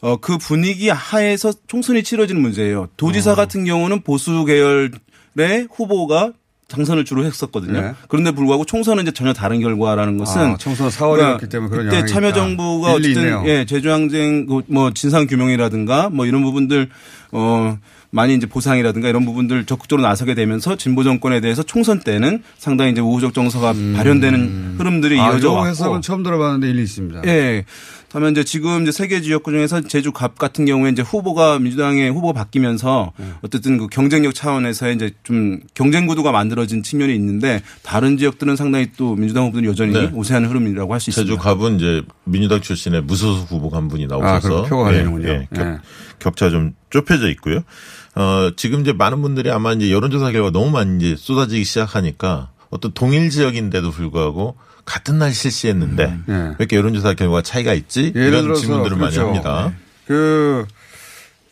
어, 0.00 0.16
그 0.16 0.38
분위기 0.38 0.88
하에서 0.88 1.52
총선이 1.66 2.02
치러지는 2.02 2.40
문제예요. 2.40 2.82
어. 2.82 2.88
도지사 2.96 3.34
같은 3.34 3.64
경우는 3.64 4.02
보수 4.02 4.44
계열의 4.44 5.68
후보가 5.70 6.32
당선을 6.68 7.06
주로 7.06 7.24
했었거든요. 7.24 7.80
네. 7.80 7.94
그런데 8.08 8.30
불구하고 8.30 8.66
총선은 8.66 9.02
이제 9.04 9.10
전혀 9.10 9.32
다른 9.32 9.60
결과라는 9.60 10.18
것은 10.18 10.42
아, 10.42 10.56
총선 10.58 10.90
4월이었기 10.90 11.50
때문에 11.50 11.70
그런 11.70 11.84
그때 11.86 11.96
영향이 11.96 12.12
참여 12.12 12.28
있다. 12.28 12.36
정부가 12.36 12.92
일리 12.92 12.98
어쨌든 12.98 13.22
있네요. 13.22 13.42
예, 13.46 13.64
제주항쟁 13.64 14.46
그뭐 14.46 14.92
진상 14.92 15.26
규명이라든가 15.26 16.10
뭐 16.10 16.26
이런 16.26 16.42
부분들 16.42 16.90
어 17.32 17.78
많이 18.10 18.34
이제 18.34 18.46
보상이라든가 18.46 19.08
이런 19.08 19.24
부분들 19.24 19.66
적극적으로 19.66 20.06
나서게 20.06 20.34
되면서 20.34 20.76
진보 20.76 21.04
정권에 21.04 21.40
대해서 21.40 21.62
총선 21.62 22.00
때는 22.00 22.42
상당히 22.56 22.92
이제 22.92 23.00
우호적 23.00 23.34
정서가 23.34 23.74
발현되는 23.96 24.76
흐름들이 24.78 25.20
아, 25.20 25.30
이어져 25.30 25.48
요 25.48 25.52
왔고 25.54 25.68
해석은 25.68 26.02
처음 26.02 26.22
들어봤는데 26.22 26.70
일리 26.70 26.82
있습니다. 26.82 27.22
예. 27.26 27.64
다만 28.10 28.32
이제 28.32 28.42
지금 28.42 28.82
이제 28.82 28.92
세계 28.92 29.20
지역구 29.20 29.50
중에서 29.50 29.82
제주 29.82 30.12
갑 30.12 30.38
같은 30.38 30.64
경우에 30.64 30.90
이제 30.90 31.02
후보가 31.02 31.58
민주당의 31.58 32.10
후보가 32.10 32.32
바뀌면서 32.32 33.12
네. 33.18 33.26
어쨌든 33.42 33.76
그 33.76 33.86
경쟁력 33.88 34.34
차원에서 34.34 34.90
이제 34.92 35.10
좀 35.24 35.60
경쟁 35.74 36.06
구도가 36.06 36.32
만들어진 36.32 36.82
측면이 36.82 37.14
있는데 37.14 37.62
다른 37.82 38.16
지역들은 38.16 38.56
상당히 38.56 38.88
또 38.96 39.14
민주당 39.14 39.44
후보들이 39.44 39.66
여전히 39.68 39.92
네. 39.92 40.10
우세한 40.14 40.46
흐름이라고 40.46 40.92
할 40.92 41.00
수 41.00 41.10
있습니다. 41.10 41.30
제주 41.30 41.40
갑은 41.42 41.76
이제 41.76 42.02
민주당 42.24 42.60
출신의 42.60 43.02
무소속 43.02 43.50
후보가 43.52 43.76
한 43.76 43.88
분이 43.88 44.04
아, 44.04 44.08
나오셔서 44.08 44.48
그럼 44.48 44.68
표가 44.68 44.84
갈리는군요. 44.84 45.28
예, 45.28 45.48
격, 45.54 45.66
예. 45.66 45.78
격차 46.18 46.50
좀 46.50 46.74
좁혀져 46.90 47.28
있고요. 47.30 47.60
어, 48.14 48.50
지금 48.56 48.80
이제 48.80 48.92
많은 48.92 49.22
분들이 49.22 49.50
아마 49.50 49.72
이제 49.74 49.90
여론조사 49.92 50.32
결과 50.32 50.50
너무 50.50 50.70
많이 50.70 50.96
이제 50.96 51.14
쏟아지기 51.16 51.62
시작하니까 51.64 52.50
어떤 52.70 52.92
동일 52.92 53.30
지역인데도 53.30 53.90
불구하고 53.90 54.56
같은 54.88 55.18
날 55.18 55.34
실시했는데 55.34 56.18
예. 56.28 56.32
왜 56.32 56.54
이렇게 56.58 56.76
여론조사 56.76 57.12
결과 57.12 57.42
차이가 57.42 57.74
있지? 57.74 58.10
이런 58.14 58.42
들어서 58.42 58.62
질문들을 58.62 58.96
그렇죠. 58.96 59.20
많이 59.20 59.28
합니다. 59.28 59.72
그 60.06 60.66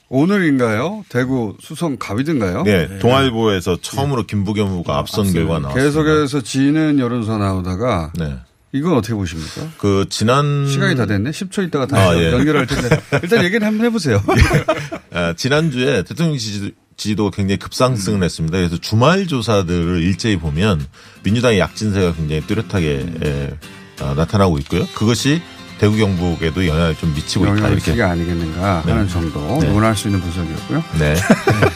오늘인가요? 0.09 1.05
대구 1.11 1.55
수성 1.61 1.99
갑이든가요? 1.99 2.63
네, 2.63 2.99
동아일보에서 2.99 3.77
처음으로 3.83 4.25
김부겸 4.27 4.69
후보가 4.69 4.97
앞선 4.97 5.31
결과 5.33 5.59
나왔습니다. 5.59 5.75
계속해서 5.75 6.41
지는 6.41 6.99
여론조사 6.99 7.37
나오다가 7.37 8.11
네. 8.15 8.39
이건 8.73 8.95
어떻게 8.95 9.15
보십니까? 9.15 9.69
그 9.77 10.07
지난 10.09 10.67
시간이 10.67 10.97
다 10.97 11.05
됐네. 11.05 11.31
10초 11.31 11.67
있다가 11.67 11.87
다 11.87 11.99
아, 11.99 12.17
예. 12.17 12.33
연결할 12.33 12.67
텐데 12.67 13.01
일단 13.23 13.45
얘기는 13.45 13.67
한번 13.67 13.87
해보세요. 13.87 14.23
아, 15.13 15.35
지난 15.37 15.71
주에 15.71 16.03
대통령 16.05 16.39
지지, 16.39 16.73
지지도가 16.97 17.31
굉장히 17.35 17.59
급상승을 17.59 18.23
했습니다. 18.23 18.57
그래서 18.59 18.79
주말 18.79 19.27
조사들을 19.27 20.03
일제히 20.03 20.37
보면 20.37 20.87
민주당의 21.23 21.59
약진세가 21.59 22.15
굉장히 22.15 22.43
뚜렷하게 22.47 23.07
예, 23.25 23.59
아, 24.01 24.15
나타나고 24.15 24.59
있고요. 24.59 24.87
그것이 24.95 25.43
대구 25.79 25.97
경북에도 25.97 26.67
영향을 26.67 26.95
좀 26.97 27.13
미치고 27.15 27.45
있다 27.47 27.69
이렇게. 27.69 28.03
아니겠는가 28.03 28.83
네. 28.87 28.93
하는 28.93 29.09
정도 29.09 29.59
네. 29.61 29.69
논할 29.69 29.95
수 29.95 30.09
있는 30.09 30.21
분석이었고요. 30.23 30.85
네. 30.99 31.17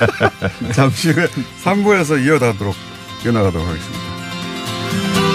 잠시 0.72 1.10
후에 1.10 1.26
3부에서 1.64 2.24
이어가도록 2.24 2.74
이어나가도록 3.24 3.68
하겠습니다. 3.68 5.29